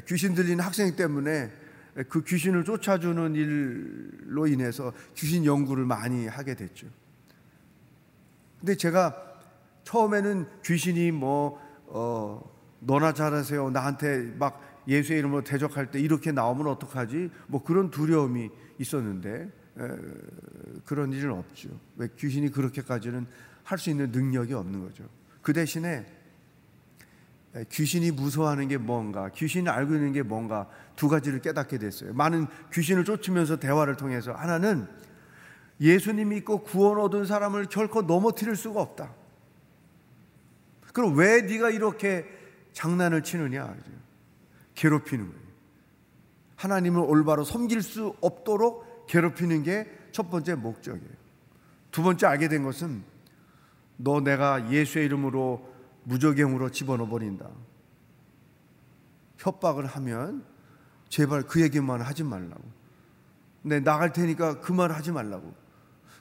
귀신 0.07 0.33
들린 0.33 0.59
학생 0.59 0.95
때문에 0.95 1.51
그 2.09 2.23
귀신을 2.23 2.63
쫓아주는 2.63 3.35
일로 3.35 4.47
인해서 4.47 4.91
귀신 5.15 5.45
연구를 5.45 5.85
많이 5.85 6.27
하게 6.27 6.55
됐죠. 6.55 6.87
근데 8.59 8.75
제가 8.75 9.32
처음에는 9.83 10.47
귀신이 10.63 11.11
뭐, 11.11 11.59
어, 11.87 12.41
너나 12.79 13.13
잘하세요. 13.13 13.69
나한테 13.71 14.33
막 14.37 14.61
예수의 14.87 15.19
이름으로 15.19 15.43
대적할 15.43 15.91
때 15.91 15.99
이렇게 15.99 16.31
나오면 16.31 16.67
어떡하지? 16.67 17.29
뭐 17.47 17.63
그런 17.63 17.89
두려움이 17.89 18.49
있었는데, 18.79 19.49
에, 19.79 19.87
그런 20.85 21.13
일은 21.13 21.31
없죠. 21.31 21.69
왜 21.95 22.07
귀신이 22.17 22.49
그렇게까지는 22.49 23.25
할 23.63 23.77
수 23.77 23.89
있는 23.89 24.11
능력이 24.11 24.53
없는 24.53 24.81
거죠. 24.81 25.05
그 25.41 25.53
대신에 25.53 26.05
귀신이 27.69 28.11
무서워하는 28.11 28.67
게 28.67 28.77
뭔가, 28.77 29.29
귀신이 29.29 29.69
알고 29.69 29.93
있는 29.93 30.11
게 30.11 30.21
뭔가 30.23 30.67
두 30.95 31.07
가지를 31.07 31.39
깨닫게 31.39 31.77
됐어요. 31.77 32.13
많은 32.13 32.47
귀신을 32.73 33.05
쫓으면서 33.05 33.57
대화를 33.59 33.95
통해서 33.95 34.33
하나는 34.33 34.87
예수님 35.79 36.29
믿고 36.29 36.63
구원 36.63 36.99
얻은 36.99 37.25
사람을 37.25 37.67
결코 37.67 38.01
넘어뜨릴 38.01 38.55
수가 38.55 38.81
없다. 38.81 39.13
그럼 40.93 41.17
왜 41.17 41.41
네가 41.41 41.69
이렇게 41.71 42.25
장난을 42.71 43.23
치느냐? 43.23 43.75
괴롭히는 44.75 45.27
거예요. 45.27 45.43
하나님을 46.55 47.01
올바로 47.01 47.43
섬길 47.43 47.81
수 47.81 48.15
없도록 48.21 49.07
괴롭히는 49.07 49.63
게 49.63 50.03
첫 50.13 50.29
번째 50.29 50.55
목적이에요. 50.55 51.11
두 51.91 52.03
번째 52.03 52.27
알게 52.27 52.47
된 52.47 52.63
것은 52.63 53.03
너 53.97 54.21
내가 54.21 54.71
예수의 54.71 55.05
이름으로 55.05 55.67
무적행으로 56.03 56.69
집어넣어 56.69 57.07
버린다. 57.07 57.49
협박을 59.39 59.85
하면 59.87 60.45
제발 61.09 61.43
그 61.43 61.61
얘기만 61.61 62.01
하지 62.01 62.23
말라고. 62.23 62.63
네, 63.63 63.79
나갈 63.79 64.13
테니까 64.13 64.61
그 64.61 64.71
말 64.71 64.91
하지 64.91 65.11
말라고. 65.11 65.53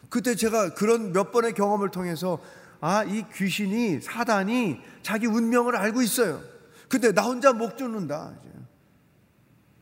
그때 0.08 0.34
제가 0.34 0.74
그런 0.74 1.12
몇 1.12 1.30
번의 1.30 1.52
경험을 1.54 1.90
통해서 1.90 2.40
아, 2.82 3.04
이 3.04 3.24
귀신이 3.32 4.00
사단이 4.00 4.80
자기 5.02 5.26
운명을 5.26 5.76
알고 5.76 6.02
있어요. 6.02 6.42
근데 6.88 7.12
나 7.12 7.22
혼자 7.22 7.52
목 7.52 7.78
조는다. 7.78 8.34
이제. 8.40 8.48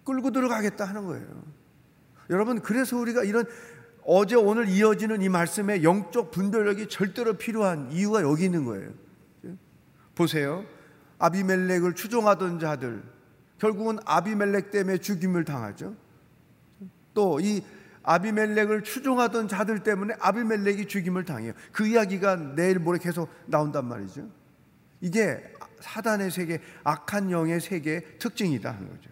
끌고 0.04 0.30
들어가겠다 0.30 0.84
하는 0.84 1.06
거예요. 1.06 1.26
여러분, 2.28 2.60
그래서 2.60 2.98
우리가 2.98 3.24
이런 3.24 3.46
어제 4.04 4.36
오늘 4.36 4.68
이어지는 4.68 5.22
이 5.22 5.30
말씀에 5.30 5.82
영적 5.82 6.30
분별력이 6.30 6.90
절대로 6.90 7.38
필요한 7.38 7.90
이유가 7.90 8.20
여기 8.20 8.44
있는 8.44 8.66
거예요. 8.66 8.90
보세요. 10.14 10.66
아비멜렉을 11.18 11.94
추종하던 11.94 12.58
자들 12.58 13.02
결국은 13.58 13.98
아비멜렉 14.04 14.70
때문에 14.70 14.98
죽임을 14.98 15.46
당하죠. 15.46 15.94
또이 17.14 17.64
아비멜렉을 18.02 18.82
추종하던 18.82 19.48
자들 19.48 19.82
때문에 19.82 20.14
아비멜렉이 20.20 20.86
죽임을 20.86 21.24
당해요. 21.24 21.52
그 21.72 21.86
이야기가 21.86 22.54
내일 22.54 22.78
모레 22.78 22.98
계속 22.98 23.30
나온단 23.46 23.86
말이죠. 23.86 24.28
이게 25.00 25.42
사단의 25.80 26.30
세계, 26.30 26.60
악한 26.84 27.30
영의 27.30 27.60
세계의 27.60 28.18
특징이다 28.18 28.70
하는 28.70 28.88
거죠. 28.88 29.10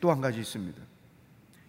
또 0.00 0.10
한 0.10 0.20
가지 0.20 0.40
있습니다. 0.40 0.80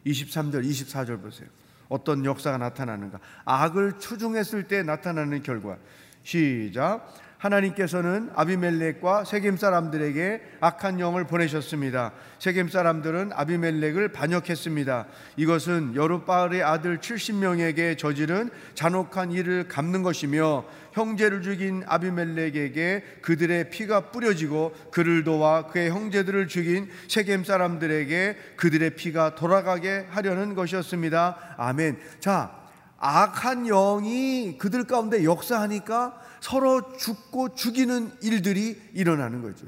23절, 0.05 0.63
24절 0.63 1.21
보세요. 1.21 1.49
어떤 1.87 2.23
역사가 2.23 2.57
나타나는가? 2.57 3.19
악을 3.45 3.99
추종했을 3.99 4.67
때 4.67 4.83
나타나는 4.83 5.41
결과. 5.41 5.77
시작. 6.23 7.11
하나님께서는 7.39 8.29
아비멜렉과 8.35 9.23
세겜 9.23 9.57
사람들에게 9.57 10.41
악한 10.59 10.99
영을 10.99 11.25
보내셨습니다. 11.25 12.11
세겜 12.37 12.67
사람들은 12.67 13.31
아비멜렉을 13.33 14.09
반역했습니다. 14.09 15.05
이것은 15.37 15.95
여룻바알의 15.95 16.63
아들 16.63 16.99
70명에게 16.99 17.97
저지른 17.97 18.49
잔혹한 18.75 19.31
일을 19.31 19.67
갚는 19.69 20.03
것이며 20.03 20.65
형제를 20.91 21.41
죽인 21.41 21.83
아비멜렉에게 21.87 23.03
그들의 23.21 23.69
피가 23.69 24.11
뿌려지고 24.11 24.73
그를 24.91 25.23
도와 25.23 25.67
그의 25.67 25.89
형제들을 25.91 26.47
죽인 26.49 26.89
세겜 27.07 27.45
사람들에게 27.45 28.37
그들의 28.57 28.91
피가 28.91 29.35
돌아가게 29.35 30.07
하려는 30.09 30.55
것이었습니다. 30.55 31.55
아멘. 31.57 31.99
자, 32.19 32.59
악한 32.99 33.65
영이 33.65 34.57
그들 34.57 34.83
가운데 34.83 35.23
역사하니까 35.23 36.21
서로 36.41 36.97
죽고 36.97 37.55
죽이는 37.55 38.11
일들이 38.21 38.79
일어나는 38.93 39.41
거죠. 39.41 39.65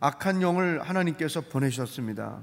악한 0.00 0.42
영을 0.42 0.80
하나님께서 0.82 1.42
보내셨습니다. 1.42 2.42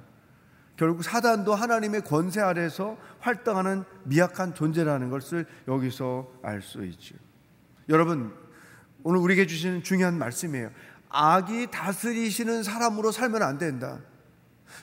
결국 0.75 1.03
사단도 1.03 1.55
하나님의 1.55 2.01
권세 2.01 2.39
아래서 2.39 2.97
활동하는 3.19 3.83
미약한 4.03 4.53
존재라는 4.53 5.09
것을 5.09 5.45
여기서 5.67 6.31
알 6.43 6.61
수 6.61 6.85
있죠. 6.85 7.15
여러분, 7.89 8.31
오늘 9.03 9.19
우리에게 9.19 9.47
주시는 9.47 9.81
중요한 9.81 10.17
말씀이에요. 10.17 10.69
악이 11.09 11.71
다스리시는 11.71 12.63
사람으로 12.63 13.11
살면 13.11 13.41
안 13.41 13.57
된다. 13.57 13.99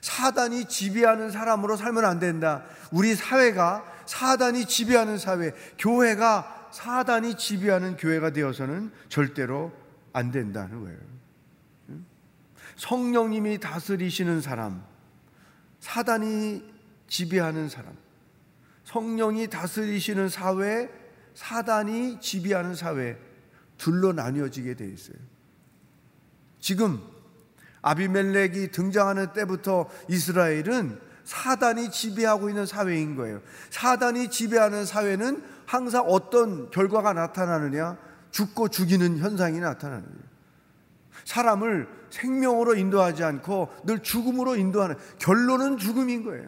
사단이 0.01 0.66
지배하는 0.66 1.31
사람으로 1.31 1.77
살면 1.77 2.05
안 2.05 2.18
된다. 2.18 2.64
우리 2.90 3.14
사회가 3.14 3.85
사단이 4.07 4.66
지배하는 4.66 5.18
사회, 5.18 5.53
교회가 5.79 6.68
사단이 6.73 7.37
지배하는 7.37 7.97
교회가 7.97 8.31
되어서는 8.31 8.90
절대로 9.09 9.73
안 10.12 10.31
된다는 10.31 10.83
거예요. 10.83 10.99
성령님이 12.77 13.59
다스리시는 13.59 14.40
사람, 14.40 14.85
사단이 15.81 16.64
지배하는 17.07 17.68
사람, 17.68 17.97
성령이 18.85 19.49
다스리시는 19.49 20.29
사회, 20.29 20.90
사단이 21.35 22.20
지배하는 22.20 22.75
사회, 22.75 23.18
둘로 23.79 24.12
나뉘어지게 24.12 24.75
돼 24.75 24.88
있어요. 24.88 25.16
지금 26.61 27.03
아비멜렉이 27.85 28.70
등장하는 28.70 29.35
때부터 29.35 29.88
이스라엘은 30.09 30.99
사단이 31.25 31.90
지배하고 31.90 32.49
있는 32.49 32.64
사회인 32.66 33.14
거예요. 33.14 33.40
사단이 33.70 34.31
지배하는 34.31 34.87
사회는 34.87 35.42
항상 35.66 36.05
어떤 36.07 36.70
결과가 36.70 37.12
나타나느냐? 37.12 37.99
죽고 38.31 38.68
죽이는 38.68 39.18
현상이 39.18 39.61
나타나는 39.61 40.03
거예요. 40.03 40.25
사람을 41.25 41.88
생명으로 42.11 42.75
인도하지 42.75 43.23
않고 43.23 43.73
늘 43.85 44.03
죽음으로 44.03 44.57
인도하는 44.57 44.97
결론은 45.18 45.77
죽음인 45.77 46.25
거예요. 46.25 46.47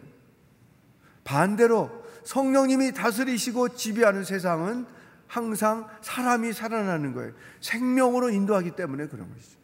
반대로 1.23 1.91
성령님이 2.23 2.93
다스리시고 2.93 3.69
지배하는 3.69 4.23
세상은 4.23 4.85
항상 5.27 5.87
사람이 6.01 6.53
살아나는 6.53 7.13
거예요. 7.13 7.33
생명으로 7.61 8.29
인도하기 8.29 8.71
때문에 8.71 9.07
그런 9.07 9.31
것이죠. 9.33 9.56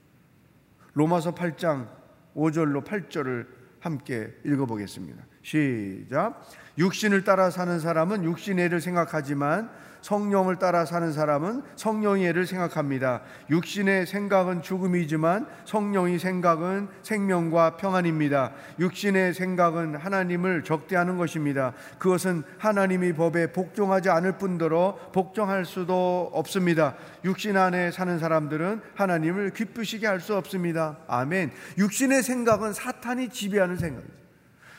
로마서 0.94 1.34
8장 1.36 1.88
5절로 2.36 2.84
8절을 2.86 3.48
함께 3.80 4.34
읽어보겠습니다. 4.46 5.24
시작. 5.42 6.42
육신을 6.78 7.24
따라 7.24 7.50
사는 7.50 7.80
사람은 7.80 8.24
육신의 8.24 8.70
를 8.70 8.80
생각하지만 8.80 9.70
성령을 10.04 10.58
따라 10.58 10.86
사는 10.86 11.12
사람은 11.14 11.64
성령의 11.78 12.28
애를 12.28 12.46
생각합니다. 12.46 13.22
육신의 13.50 14.06
생각은 14.06 14.62
죽음이지만 14.62 15.48
성령의 15.66 16.20
생각은 16.20 16.90
생명과 17.04 17.78
평안입니다. 17.78 18.52
육신의 18.80 19.34
생각은 19.34 19.96
하나님을 19.96 20.64
적대하는 20.64 21.18
것입니다. 21.18 21.74
그것은 22.00 22.44
하나님의 22.58 23.14
법에 23.14 23.52
복종하지 23.54 24.10
않을 24.10 24.38
뿐더러 24.38 24.98
복종할 25.14 25.66
수도 25.66 26.30
없습니다. 26.34 26.96
육신 27.24 27.56
안에 27.56 27.92
사는 27.92 28.20
사람들은 28.20 28.82
하나님을 28.96 29.52
기쁘시게 29.52 30.08
할 30.08 30.24
수 30.24 30.36
없습니다. 30.38 30.98
아멘. 31.08 31.52
육신의 31.78 32.24
생각은 32.24 32.72
사탄이 32.72 33.30
지배하는 33.30 33.76
생각이죠. 33.76 34.14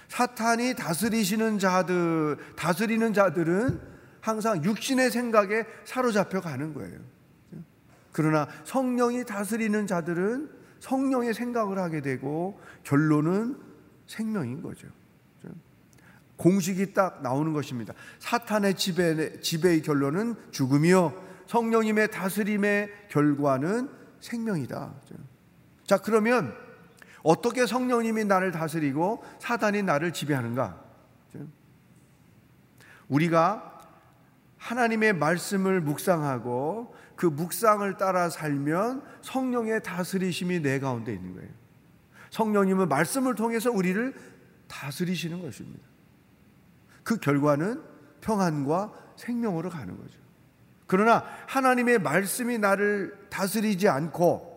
사탄이 0.08 0.74
다스리시는 0.74 1.58
자들, 1.58 2.38
다스리는 2.56 3.12
자들은 3.12 3.93
항상 4.24 4.64
육신의 4.64 5.10
생각에 5.10 5.66
사로잡혀 5.84 6.40
가는 6.40 6.72
거예요. 6.72 6.98
그러나 8.10 8.48
성령이 8.64 9.26
다스리는 9.26 9.86
자들은 9.86 10.50
성령의 10.80 11.34
생각을 11.34 11.78
하게 11.78 12.00
되고 12.00 12.58
결론은 12.84 13.58
생명인 14.06 14.62
거죠. 14.62 14.88
공식이 16.36 16.94
딱 16.94 17.20
나오는 17.20 17.52
것입니다. 17.52 17.92
사탄의 18.18 18.76
지배, 18.76 19.40
지배의 19.40 19.82
결론은 19.82 20.36
죽음이요. 20.52 21.22
성령님의 21.46 22.10
다스림의 22.10 23.08
결과는 23.10 23.90
생명이다. 24.20 24.94
자, 25.86 25.98
그러면 25.98 26.54
어떻게 27.22 27.66
성령님이 27.66 28.24
나를 28.24 28.52
다스리고 28.52 29.22
사단이 29.38 29.82
나를 29.82 30.14
지배하는가? 30.14 30.82
우리가 33.08 33.73
하나님의 34.64 35.12
말씀을 35.12 35.82
묵상하고 35.82 36.94
그 37.16 37.26
묵상을 37.26 37.98
따라 37.98 38.30
살면 38.30 39.02
성령의 39.20 39.82
다스리심이 39.82 40.60
내 40.60 40.80
가운데 40.80 41.12
있는 41.12 41.34
거예요. 41.34 41.50
성령님은 42.30 42.88
말씀을 42.88 43.34
통해서 43.34 43.70
우리를 43.70 44.14
다스리시는 44.66 45.42
것입니다. 45.42 45.86
그 47.02 47.18
결과는 47.18 47.82
평안과 48.22 48.94
생명으로 49.16 49.68
가는 49.68 49.98
거죠. 49.98 50.18
그러나 50.86 51.24
하나님의 51.46 51.98
말씀이 51.98 52.56
나를 52.56 53.14
다스리지 53.28 53.88
않고 53.90 54.54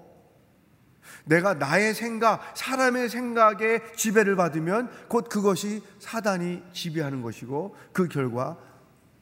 내가 1.26 1.54
나의 1.54 1.94
생각, 1.94 2.42
사람의 2.56 3.10
생각에 3.10 3.82
지배를 3.98 4.38
받으면 4.38 4.90
곧 5.10 5.28
그것이 5.28 5.84
사단이 6.00 6.64
지배하는 6.72 7.22
것이고 7.22 7.76
그 7.92 8.08
결과 8.08 8.58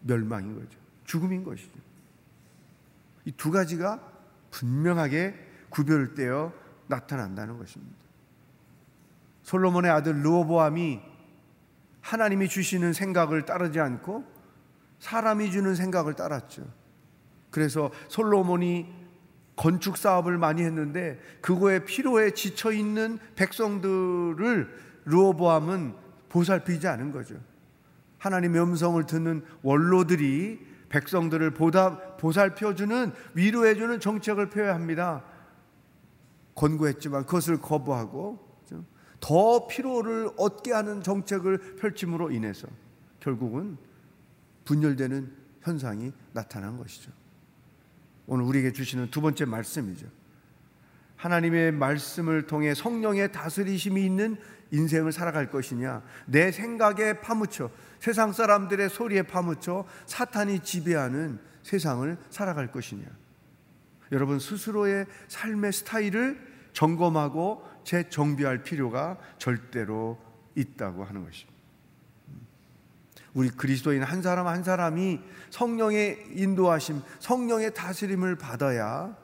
멸망인 0.06 0.56
거죠. 0.56 0.80
죽음인 1.06 1.44
것이죠. 1.44 1.72
이 3.26 3.32
두 3.32 3.52
가지가 3.52 4.00
분명하게 4.52 5.36
구별되어 5.70 6.54
나타난다는 6.88 7.58
것입니다. 7.58 7.96
솔로몬의 9.44 9.92
아들 9.92 10.24
르호보암이 10.24 11.02
하나님이 12.02 12.48
주시는 12.48 12.94
생각을 12.94 13.46
따르지 13.46 13.80
않고 13.80 14.24
사람이 15.00 15.52
주는 15.52 15.76
생각을 15.76 16.14
따랐죠. 16.14 16.64
그래서 17.50 17.92
솔로몬이 18.08 18.88
건축 19.56 19.98
사업을 19.98 20.38
많이 20.38 20.62
했는데 20.64 21.20
그거에 21.42 21.86
피로에 21.86 22.32
지쳐 22.32 22.72
있는 22.72 23.18
백성들을 23.36 25.02
르호보암은 25.06 25.96
보살피지 26.30 26.88
않은 26.88 27.12
거죠. 27.12 27.36
하나님의 28.26 28.62
음성을 28.62 29.06
듣는 29.06 29.44
원로들이 29.62 30.60
백성들을 30.90 31.52
보다 31.52 32.16
보살펴주는 32.18 33.12
위로해주는 33.36 34.00
정책을 34.00 34.50
펴야 34.50 34.74
합니다. 34.74 35.24
권고했지만 36.56 37.26
그것을 37.26 37.60
거부하고 37.60 38.44
더 39.20 39.68
피로를 39.68 40.30
얻게 40.38 40.72
하는 40.74 41.04
정책을 41.04 41.76
펼침으로 41.76 42.32
인해서 42.32 42.68
결국은 43.20 43.78
분열되는 44.66 45.32
현상이 45.62 46.12
나타난 46.34 46.78
것이죠. 46.78 47.12
오늘 48.28 48.46
우리에게 48.46 48.72
주시는 48.72 49.12
두 49.12 49.22
번째 49.22 49.46
말씀이죠. 49.46 50.08
하나님의 51.18 51.72
말씀을 51.74 52.48
통해 52.48 52.74
성령의 52.74 53.32
다스리심이 53.32 54.04
있는 54.04 54.38
인생을 54.72 55.12
살아갈 55.12 55.50
것이냐, 55.50 56.04
내 56.26 56.52
생각에 56.52 57.20
파묻혀 57.22 57.70
세상 58.00 58.34
사람들의 58.34 58.90
소리에 58.90 59.24
파묻혀 59.24 59.86
사탄이 60.06 60.60
지배하는 60.60 61.40
세상을 61.64 62.18
살아갈 62.30 62.72
것이냐. 62.72 63.06
여러분 64.12 64.40
스스로의 64.40 65.06
삶의 65.28 65.74
스타일을 65.74 66.40
점검하고 66.74 67.64
재정비할 67.84 68.64
필요가 68.64 69.18
절대로 69.38 70.20
있다고 70.56 71.04
하는 71.04 71.24
것입니다. 71.24 71.56
우리 73.34 73.50
그리스도인 73.50 74.02
한 74.04 74.22
사람 74.22 74.48
한 74.48 74.64
사람이 74.64 75.20
성령의 75.50 76.28
인도하심, 76.36 77.02
성령의 77.20 77.74
다스림을 77.74 78.38
받아야 78.38 79.16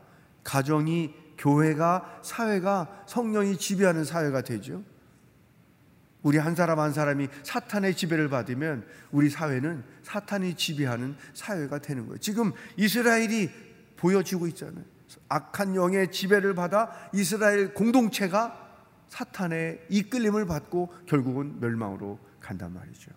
가정이 0.44 1.14
교회가 1.38 2.20
사회가 2.22 3.04
성령이 3.08 3.58
지배하는 3.58 4.04
사회가 4.04 4.42
되죠. 4.42 4.84
우리 6.24 6.38
한 6.38 6.56
사람 6.56 6.80
한 6.80 6.94
사람이 6.94 7.28
사탄의 7.44 7.96
지배를 7.96 8.30
받으면 8.30 8.86
우리 9.12 9.30
사회는 9.30 9.84
사탄이 10.04 10.56
지배하는 10.56 11.16
사회가 11.34 11.80
되는 11.80 12.06
거예요. 12.06 12.20
지금 12.20 12.52
이스라엘이 12.78 13.50
보여지고 13.98 14.48
있잖아요. 14.48 14.84
악한 15.28 15.76
영의 15.76 16.12
지배를 16.12 16.54
받아 16.54 16.92
이스라엘 17.14 17.74
공동체가 17.74 18.58
사탄의 19.10 19.86
이끌림을 19.90 20.46
받고 20.46 20.94
결국은 21.06 21.60
멸망으로 21.60 22.18
간단 22.40 22.74
말이죠. 22.74 23.12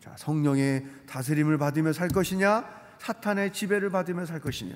자, 0.00 0.14
성령의 0.16 0.86
다스림을 1.06 1.58
받으며 1.58 1.92
살 1.92 2.08
것이냐, 2.08 2.64
사탄의 2.98 3.52
지배를 3.52 3.90
받으며 3.90 4.26
살 4.26 4.40
것이냐. 4.40 4.74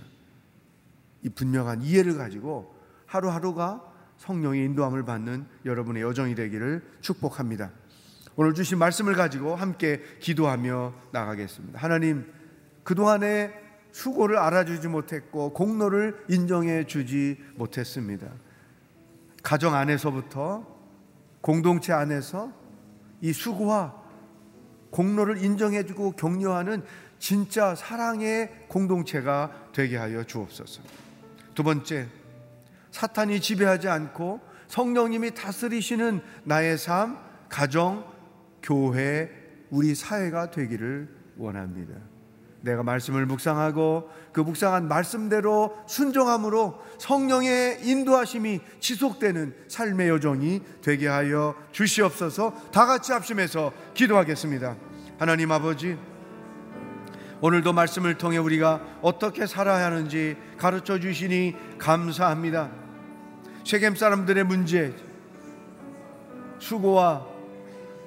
이 1.22 1.28
분명한 1.28 1.82
이해를 1.82 2.16
가지고 2.16 2.74
하루하루가 3.06 3.93
성령의 4.18 4.64
인도함을 4.64 5.04
받는 5.04 5.46
여러분의 5.64 6.02
여정이 6.02 6.34
되기를 6.34 6.82
축복합니다. 7.00 7.70
오늘 8.36 8.54
주신 8.54 8.78
말씀을 8.78 9.14
가지고 9.14 9.54
함께 9.54 10.00
기도하며 10.20 10.94
나가겠습니다. 11.12 11.78
하나님, 11.78 12.32
그동안에 12.82 13.52
수고를 13.92 14.38
알아주지 14.38 14.88
못했고 14.88 15.52
공로를 15.52 16.24
인정해 16.28 16.84
주지 16.84 17.38
못했습니다. 17.54 18.26
가정 19.42 19.74
안에서부터 19.74 20.66
공동체 21.40 21.92
안에서 21.92 22.52
이 23.20 23.32
수고와 23.32 24.02
공로를 24.90 25.44
인정해 25.44 25.84
주고 25.84 26.12
격려하는 26.12 26.82
진짜 27.18 27.74
사랑의 27.74 28.66
공동체가 28.68 29.68
되게 29.72 29.96
하여 29.96 30.24
주옵소서. 30.24 30.82
두 31.54 31.62
번째, 31.62 32.08
사탄이 32.94 33.40
지배하지 33.40 33.88
않고 33.88 34.40
성령님이 34.68 35.34
다스리시는 35.34 36.20
나의 36.44 36.78
삶, 36.78 37.18
가정, 37.48 38.04
교회, 38.62 39.28
우리 39.68 39.96
사회가 39.96 40.52
되기를 40.52 41.08
원합니다. 41.36 41.94
내가 42.60 42.84
말씀을 42.84 43.26
묵상하고 43.26 44.10
그 44.32 44.40
묵상한 44.40 44.86
말씀대로 44.86 45.76
순종함으로 45.88 46.80
성령의 46.98 47.80
인도하심이 47.82 48.60
지속되는 48.78 49.54
삶의 49.66 50.08
여정이 50.10 50.62
되게 50.80 51.08
하여 51.08 51.56
주시옵소서 51.72 52.70
다 52.70 52.86
같이 52.86 53.10
합심해서 53.10 53.72
기도하겠습니다. 53.94 54.76
하나님 55.18 55.50
아버지, 55.50 55.98
오늘도 57.40 57.72
말씀을 57.72 58.18
통해 58.18 58.38
우리가 58.38 58.80
어떻게 59.02 59.48
살아야 59.48 59.86
하는지 59.86 60.36
가르쳐 60.58 61.00
주시니 61.00 61.56
감사합니다. 61.78 62.83
세겜 63.64 63.96
사람들의 63.96 64.44
문제, 64.44 64.94
수고와 66.58 67.26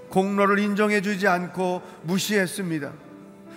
공로를 0.10 0.60
인정해 0.60 1.02
주지 1.02 1.28
않고 1.28 1.82
무시했습니다. 2.04 2.92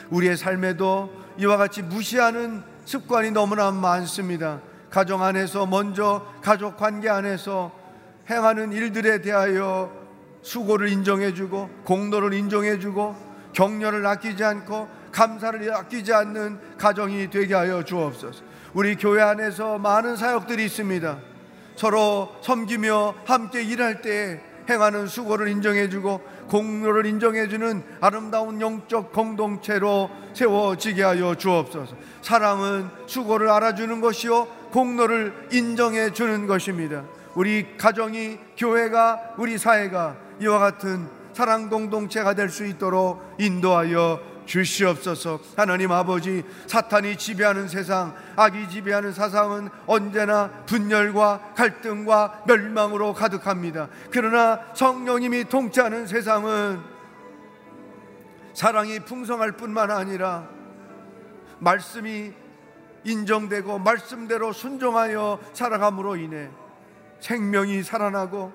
우리의 0.08 0.36
삶에도 0.36 1.12
이와 1.38 1.58
같이 1.58 1.82
무시하는 1.82 2.62
습관이 2.86 3.30
너무나 3.30 3.70
많습니다. 3.70 4.60
가정 4.90 5.22
안에서 5.22 5.66
먼저 5.66 6.26
가족 6.42 6.76
관계 6.76 7.08
안에서 7.08 7.70
행하는 8.28 8.72
일들에 8.72 9.20
대하여 9.20 9.92
수고를 10.42 10.88
인정해 10.88 11.34
주고 11.34 11.68
공로를 11.84 12.32
인정해 12.32 12.78
주고 12.78 13.14
격려를 13.52 14.04
아끼지 14.06 14.42
않고 14.42 14.88
감사를 15.12 15.72
아끼지 15.72 16.12
않는 16.12 16.76
가정이 16.78 17.30
되게 17.30 17.54
하여 17.54 17.84
주옵소서. 17.84 18.42
우리 18.72 18.96
교회 18.96 19.20
안에서 19.20 19.78
많은 19.78 20.16
사역들이 20.16 20.64
있습니다. 20.64 21.29
서로 21.80 22.28
섬기며 22.42 23.14
함께 23.24 23.62
일할 23.62 24.02
때 24.02 24.38
행하는 24.68 25.06
수고를 25.06 25.48
인정해주고 25.48 26.20
공로를 26.50 27.06
인정해주는 27.06 27.82
아름다운 28.02 28.60
영적 28.60 29.14
공동체로 29.14 30.10
세워지게 30.34 31.02
하여 31.02 31.34
주옵소서. 31.34 31.96
사랑은 32.20 32.90
수고를 33.06 33.48
알아주는 33.48 33.98
것이요 34.02 34.44
공로를 34.72 35.48
인정해 35.52 36.12
주는 36.12 36.46
것입니다. 36.46 37.02
우리 37.34 37.78
가정이 37.78 38.36
교회가 38.58 39.36
우리 39.38 39.56
사회가 39.56 40.16
이와 40.42 40.58
같은 40.58 41.08
사랑 41.32 41.70
공동체가 41.70 42.34
될 42.34 42.50
수 42.50 42.66
있도록 42.66 43.22
인도하여 43.38 44.20
주시옵소서. 44.50 45.38
하나님 45.56 45.92
아버지, 45.92 46.42
사탄이 46.66 47.16
지배하는 47.16 47.68
세상, 47.68 48.16
악이 48.34 48.68
지배하는 48.68 49.12
사상은 49.12 49.68
언제나 49.86 50.50
분열과 50.66 51.52
갈등과 51.54 52.42
멸망으로 52.46 53.14
가득합니다. 53.14 53.88
그러나 54.10 54.60
성령님이 54.74 55.44
통치하는 55.44 56.08
세상은 56.08 56.80
사랑이 58.52 58.98
풍성할 59.00 59.52
뿐만 59.52 59.92
아니라 59.92 60.48
말씀이 61.60 62.32
인정되고 63.04 63.78
말씀대로 63.78 64.52
순종하여 64.52 65.38
살아감으로 65.52 66.16
인해 66.16 66.50
생명이 67.20 67.84
살아나고 67.84 68.52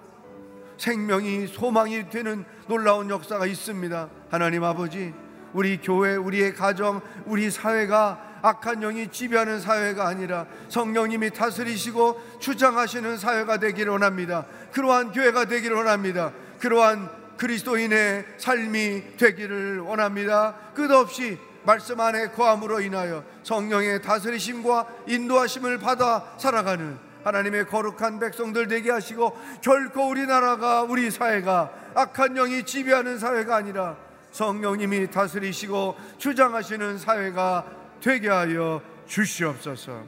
생명이 0.78 1.48
소망이 1.48 2.10
되는 2.10 2.44
놀라운 2.68 3.10
역사가 3.10 3.46
있습니다. 3.46 4.10
하나님 4.30 4.66
아버지, 4.66 5.14
우리 5.56 5.80
교회, 5.82 6.18
우리의 6.18 6.54
가정, 6.54 7.02
우리 7.26 7.50
사회가 7.50 8.40
악한 8.42 8.82
영이 8.82 9.08
지배하는 9.08 9.62
사회가 9.62 10.06
아니라 10.06 10.46
성령님이 10.68 11.32
다스리시고 11.32 12.40
주장하시는 12.40 13.18
사회가 13.18 13.58
되기를 13.58 13.94
원합니다. 13.94 14.46
그러한 14.74 15.14
교회가 15.14 15.46
되기를 15.46 15.78
원합니다. 15.78 16.34
그러한 16.60 17.10
그리스도인의 17.38 18.26
삶이 18.38 19.16
되기를 19.16 19.80
원합니다. 19.80 20.56
끝없이 20.74 21.40
말씀 21.64 22.02
안에 22.02 22.32
거함으로 22.32 22.82
인하여 22.82 23.24
성령의 23.44 24.02
다스리심과 24.02 24.88
인도하심을 25.08 25.80
받아 25.80 26.36
살아가는 26.38 26.98
하나님의 27.24 27.68
거룩한 27.68 28.20
백성들 28.20 28.68
되게 28.68 28.92
하시고 28.92 29.36
결코 29.62 30.10
우리나라가 30.10 30.84
우리 30.84 31.10
사회가 31.10 31.72
악한 31.96 32.36
영이 32.36 32.66
지배하는 32.66 33.18
사회가 33.18 33.56
아니라 33.56 34.05
성령님이 34.36 35.10
다스리시고 35.12 35.96
주장하시는 36.18 36.98
사회가 36.98 37.66
되게 38.02 38.28
하여 38.28 38.82
주시옵소서. 39.08 40.04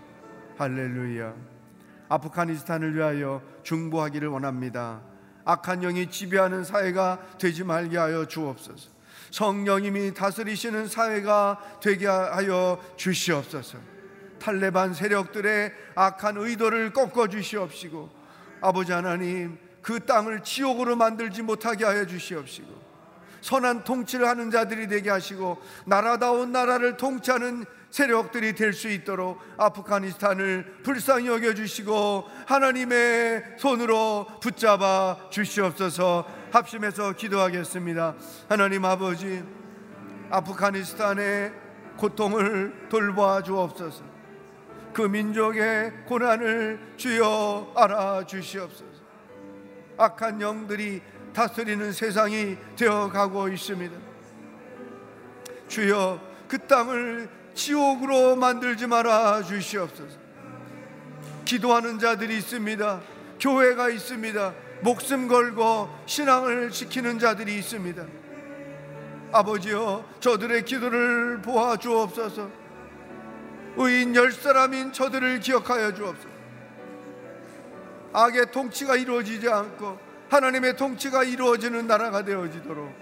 할렐루야. 0.58 1.34
아프가니스탄을 2.10 2.94
위하여 2.94 3.42
중보하기를 3.64 4.28
원합니다. 4.28 5.00
악한 5.46 5.80
영이 5.80 6.12
지배하는 6.12 6.66
사회가 6.66 7.38
되지 7.40 7.64
말게 7.64 7.98
하여 7.98 8.26
주옵소서. 8.26 8.90
성령님이 9.32 10.14
다스리시는 10.14 10.88
사회가 10.88 11.80
되게 11.82 12.06
하여 12.08 12.84
주시옵소서. 12.98 13.78
탈레반 14.40 14.94
세력들의 14.94 15.72
악한 15.96 16.36
의도를 16.36 16.92
꺾어 16.92 17.30
주시옵시고 17.30 18.10
아버지 18.60 18.92
하나님 18.92 19.58
그 19.82 20.06
땅을 20.06 20.44
지옥으로 20.44 20.98
만들지 20.98 21.44
못하게 21.44 21.86
하여 21.86 22.06
주시옵시고 22.06 22.87
선한 23.42 23.84
통치를 23.84 24.28
하는 24.28 24.52
자들이 24.52 24.88
되게 24.88 25.10
하시고 25.10 25.62
나라다운 25.86 26.52
나라를 26.52 26.98
통치하는 26.98 27.66
세력들이 27.90 28.54
될 28.54 28.74
수 28.74 28.90
있도록 28.90 29.40
아프가니스탄을 29.58 30.82
불쌍히 30.84 31.28
여겨 31.28 31.54
주시고 31.54 32.26
하나님의 32.46 33.56
손으로 33.58 34.28
붙잡아 34.42 35.30
주시옵소서. 35.30 36.28
합심해서 36.52 37.14
기도하겠습니다. 37.14 38.16
하나님 38.50 38.86
아버지, 38.86 39.44
아프가니스탄의 40.30 41.54
고통을 41.98 42.88
돌보아 42.90 43.42
주옵소서. 43.42 44.04
그 44.94 45.02
민족의 45.02 46.06
고난을 46.08 46.94
주여 46.98 47.74
알아 47.76 48.26
주시옵소서. 48.26 48.86
악한 49.98 50.42
영들이 50.42 51.02
다스리는 51.38 51.92
세상이 51.92 52.58
되어 52.76 53.12
가고 53.12 53.48
있습니다. 53.48 53.96
주여 55.68 56.20
그 56.48 56.58
땅을 56.58 57.30
지옥으로 57.54 58.36
만들지 58.36 58.88
말아 58.88 59.44
주시옵소서. 59.44 60.18
기도하는 61.46 62.00
자들이 62.00 62.38
있습니다. 62.38 63.02
교회가 63.40 63.92
있습니다. 63.92 64.54
목숨 64.82 65.28
걸고 65.28 65.90
신앙을 66.08 66.72
지키는 66.72 67.20
자들이 67.20 67.60
있습니다. 67.60 68.04
아버지여, 69.32 70.06
저들의 70.20 70.66
기도를 70.66 71.44
보아 71.44 71.78
주옵소서. 71.78 72.50
의인 73.76 74.16
열 74.16 74.32
사람인 74.32 74.92
저들을 74.92 75.40
기억하여 75.42 75.94
주옵소서. 75.94 76.30
악의 78.14 78.52
통치가 78.52 78.96
이루어지지 78.96 79.48
않고 79.48 80.07
하나님의 80.30 80.76
통치가 80.76 81.24
이루어지는 81.24 81.88
나라가 81.88 82.24
되어지도록 82.24 82.94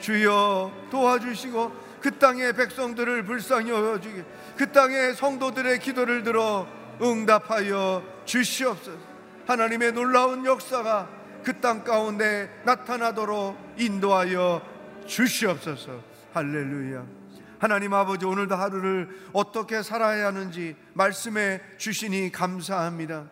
주여 0.00 0.72
도와주시고 0.90 1.90
그 2.00 2.18
땅의 2.18 2.54
백성들을 2.54 3.24
불쌍히 3.24 3.70
여겨주게 3.70 4.24
그 4.56 4.72
땅의 4.72 5.14
성도들의 5.14 5.78
기도를 5.80 6.22
들어 6.22 6.66
응답하여 7.02 8.02
주시옵소서. 8.24 8.98
하나님의 9.46 9.92
놀라운 9.92 10.44
역사가 10.44 11.20
그 11.44 11.60
땅 11.60 11.84
가운데 11.84 12.50
나타나도록 12.64 13.56
인도하여 13.76 14.62
주시옵소서. 15.06 16.02
할렐루야. 16.34 17.04
하나님 17.58 17.92
아버지 17.92 18.24
오늘도 18.24 18.54
하루를 18.54 19.08
어떻게 19.32 19.82
살아야 19.82 20.26
하는지 20.26 20.76
말씀해 20.94 21.60
주시니 21.76 22.32
감사합니다. 22.32 23.26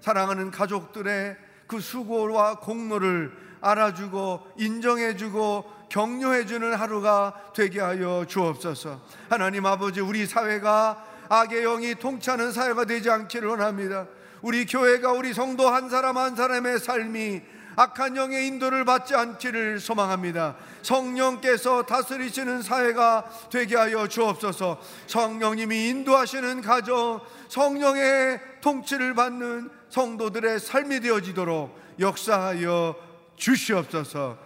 사랑하는 0.00 0.50
가족들의 0.50 1.36
그 1.70 1.78
수고와 1.78 2.56
공로를 2.58 3.30
알아주고 3.60 4.40
인정해주고 4.56 5.64
격려해주는 5.88 6.74
하루가 6.74 7.32
되게 7.54 7.78
하여 7.78 8.24
주옵소서. 8.26 9.00
하나님 9.28 9.64
아버지, 9.66 10.00
우리 10.00 10.26
사회가 10.26 11.04
악의 11.28 11.62
영이 11.62 11.94
통치하는 11.94 12.50
사회가 12.50 12.86
되지 12.86 13.08
않기를 13.08 13.50
원합니다. 13.50 14.08
우리 14.42 14.66
교회가 14.66 15.12
우리 15.12 15.32
성도 15.32 15.68
한 15.68 15.88
사람 15.88 16.18
한 16.18 16.34
사람의 16.34 16.80
삶이 16.80 17.40
악한 17.76 18.16
영의 18.16 18.48
인도를 18.48 18.84
받지 18.84 19.14
않기를 19.14 19.78
소망합니다. 19.78 20.56
성령께서 20.82 21.84
다스리시는 21.84 22.62
사회가 22.62 23.30
되게 23.48 23.76
하여 23.76 24.08
주옵소서. 24.08 24.80
성령님이 25.06 25.88
인도하시는 25.90 26.62
가정, 26.62 27.20
성령의 27.48 28.40
통치를 28.60 29.14
받는 29.14 29.79
성도들의 29.90 30.60
삶이 30.60 31.00
되어지도록 31.00 31.78
역사하여 31.98 32.96
주시옵소서. 33.36 34.38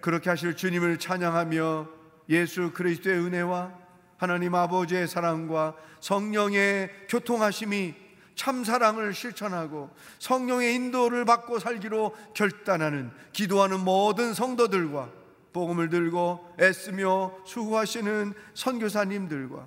그렇게 0.00 0.30
하실 0.30 0.56
주님을 0.56 0.98
찬양하며 0.98 1.88
예수 2.30 2.72
그리스도의 2.72 3.18
은혜와 3.18 3.72
하나님 4.16 4.54
아버지의 4.54 5.08
사랑과 5.08 5.74
성령의 6.00 6.90
교통하심이 7.08 7.94
참 8.34 8.64
사랑을 8.64 9.14
실천하고 9.14 9.90
성령의 10.18 10.74
인도를 10.74 11.24
받고 11.24 11.58
살기로 11.58 12.14
결단하는 12.34 13.10
기도하는 13.32 13.80
모든 13.80 14.34
성도들과 14.34 15.10
복음을 15.52 15.88
들고 15.88 16.54
애쓰며 16.60 17.32
수고하시는 17.46 18.34
선교사님들과 18.54 19.66